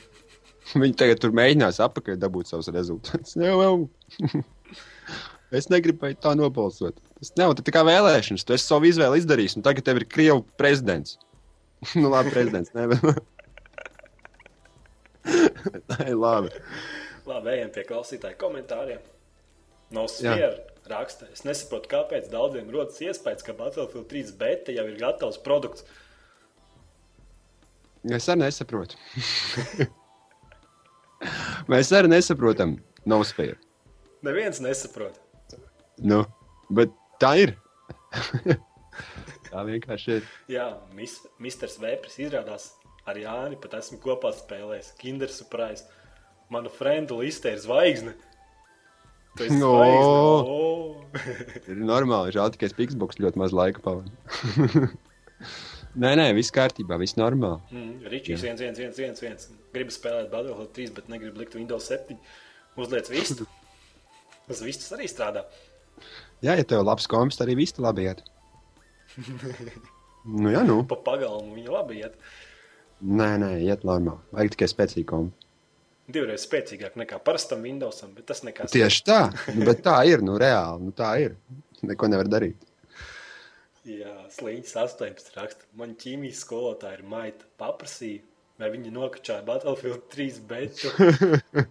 [0.84, 3.38] Viņi tagad tur mēģinās apakaļ dabūt savus rezultātus.
[3.40, 4.44] Jau, jau.
[5.50, 7.00] Es negribēju tā nobalsot.
[7.18, 8.44] Tas nav tā kā vēlēšanas.
[8.46, 11.16] Tu esi savu izvēli izdarījis, un tagad tev ir Krievijas prezidents.
[11.98, 12.70] nu, labi, prezidents.
[12.76, 13.24] Bet...
[15.90, 16.54] Nē, labi.
[17.26, 19.02] Labi, ejam pie klausītāju komentāriem.
[19.98, 20.52] No Jā.
[20.92, 21.30] Raksta.
[21.34, 25.86] Es nesaprotu, kāpēc daudziem rodas iespējas, ka Battlefield 3 beta jau ir gatavs produkts.
[28.08, 28.96] Es arī nesaprotu.
[31.72, 32.78] Mēs arī nesaprotam
[33.10, 33.58] Nosfēru.
[34.24, 35.20] Neviens nesaprot.
[36.00, 36.24] Nu,
[36.72, 37.56] bet tā ir.
[39.50, 40.28] tā vienkārši ir.
[40.52, 41.72] Jā, mis, Mr.
[41.82, 42.72] Vēpris izrādās
[43.08, 44.94] ar Jāni pat esmu kopā spēlējis.
[45.00, 45.88] Kinder Surprise.
[46.50, 48.16] Manu frendu listē ir zvaigzne.
[49.46, 49.72] Esi No.
[49.76, 50.56] zvaigzne.
[50.56, 50.96] O!
[51.72, 54.90] Ir normāli, žēl tikai Xbox ļoti maz laika pavadīja.
[56.00, 57.58] Nē, nē, viss kārtībā, viss normāli.
[57.74, 59.56] Mm, Ričijs 1, 1, 1, 1, 1.
[59.74, 62.14] Gribu spēlēt Battlefield 3, bet negribu likt Windows 7.
[62.80, 63.48] Uzliec vistu.
[64.50, 65.42] Uz vistas arī strādā.
[66.46, 68.22] Jā, ja tev ir labs komps, tad arī viss labi iet.
[70.30, 70.84] nu, jā, nu.
[70.88, 72.16] Pa pagalmu viņa labi iet.
[73.02, 74.22] Nē, nē, iet normāli.
[74.36, 75.39] Vajag tikai spēcīgu kompu.
[76.10, 78.72] Divreiz spēcīgāk nekā parastam Windowsam, bet tas nekas.
[78.74, 79.20] Tieši tā,
[79.54, 81.36] nu, bet tā ir, nu, reāli, nu, tā ir.
[81.86, 82.66] Neko nevar darīt.
[83.88, 85.68] Jā, slīņķis 18 raksta.
[85.80, 87.48] Man ķīmijas skolotāja ir maita.
[87.62, 88.24] Paprasīja,
[88.60, 90.92] vai viņa nokačāja Battlefield 3 betu.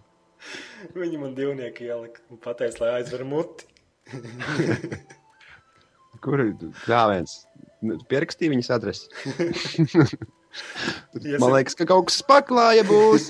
[0.97, 3.67] viņa man divnieku ielika un pateica, lai aizver muti.
[6.23, 6.51] Kur ir
[6.83, 7.33] krāpējums?
[8.11, 9.05] Pierakstīja viņas adresi.
[11.39, 13.29] Man liekas, ka kaut kas paklāja būs.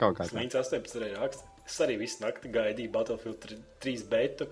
[0.00, 0.32] Kaut kā tā.
[0.32, 1.44] slīņķis 18 arī raksta.
[1.68, 3.44] Es arī visu nakti gaidīju Battlefield
[3.84, 4.48] 3 betu.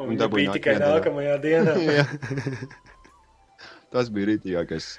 [0.00, 1.74] Un, Un bija tikai nākamajā nākamajā dienā.
[3.92, 4.94] Tas bija rītīgākais.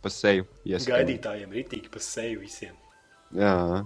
[0.00, 0.88] Pa seju ieskats.
[0.88, 2.72] Gaidītājiem ritīgi pa seju visiem.
[3.36, 3.84] Jā.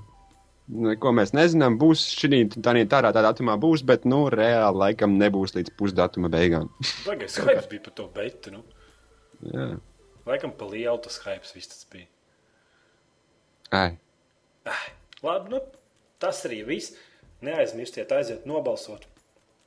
[0.70, 5.56] Nu, Ko mēs nezinām, būs šī tādā tādā datumā, būs, bet nu, reāli laikam nebūs
[5.56, 6.68] līdz pusdatuma beigām.
[7.08, 8.52] Bagais hypes bija par to betu.
[8.54, 8.62] Nu.
[9.50, 9.70] Jā,
[10.28, 12.06] Laikam pa lielu tas hypes viss tas bija.
[13.74, 13.98] Ai.
[15.24, 15.62] Labi, nu,
[16.22, 16.96] tas arī viss.
[17.44, 19.06] Neaizmirstiet aiziet nobalsot.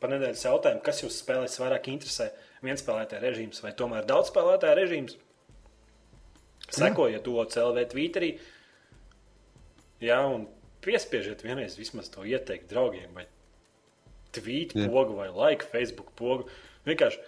[0.01, 2.29] Par nedēļas jautājumu, kas jūs spēlēs vairāk interesē?
[2.63, 5.15] Viens spēlētāja režīms vai tomēr daudz spēlētāja režīms?
[6.73, 8.33] Sekojiet to CLV Twitterī.
[10.03, 10.45] Jā, un
[10.83, 13.25] piespiežiet vienreiz vismaz to ieteikt draugiem, vai
[14.35, 14.89] tvīt Jā.
[14.91, 16.49] pogu, vai like Facebook pogu.
[16.87, 17.21] Vienkārši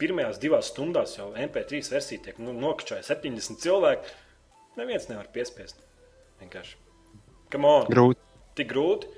[0.00, 4.14] pirmajās divās stundās jau MP3 versija tiek nu, nokačāja 70 cilvēku.
[4.78, 5.82] Neviens nevar piespiest.
[6.40, 6.81] Vienkārši.
[7.52, 7.86] Come on!
[7.92, 8.20] Grūti.
[8.58, 9.08] Tik grūti.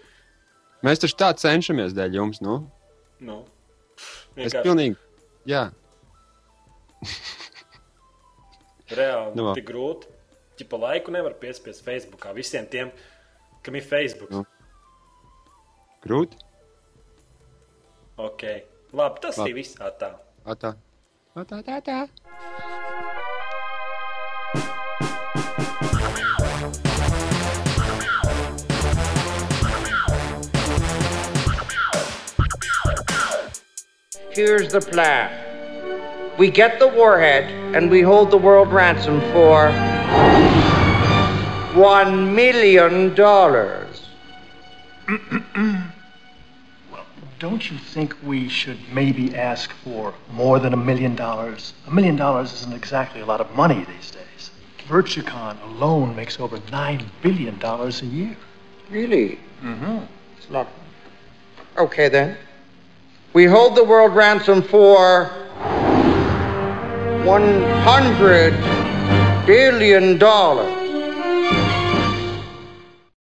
[0.85, 2.41] Mēs taču tā cenšamies dēļ jums.
[2.45, 2.59] Nu?
[3.25, 3.41] Nu,
[4.35, 4.97] Es vienkārši pilnīgi.
[5.49, 5.69] Jā,
[8.99, 10.11] reāli Nu, tik grūti.
[10.59, 12.35] Čipa laiku nevar piespiest Facebookā.
[12.37, 12.93] Visiem tiem,
[13.65, 14.31] kam ir Facebook.
[14.31, 14.45] Nu.
[16.05, 16.39] grūti.
[18.21, 18.45] Ok,
[18.95, 19.51] labi, tas Labi.
[19.51, 20.13] arī viss tā.
[20.47, 20.75] Atā.
[21.35, 21.99] Atā, tā, tā.
[34.35, 35.31] Here's the plan.
[36.39, 37.45] We get the warhead
[37.77, 39.71] and we hold the world ransom for
[41.79, 44.09] one million dollars.
[45.09, 47.07] well,
[47.39, 51.73] Don't you think we should maybe ask for more than a million dollars?
[51.87, 54.51] A million dollars isn't exactly a lot of money these days.
[54.89, 58.37] Virtucon alone makes over nine billion dollars a year.
[58.91, 59.39] Really?
[59.63, 59.99] Mm-hmm.
[60.37, 60.67] It's not.
[61.79, 62.37] Okay then.
[63.35, 65.25] We hold the world ransom for
[67.25, 68.53] one hundred
[69.45, 70.84] billion dollars.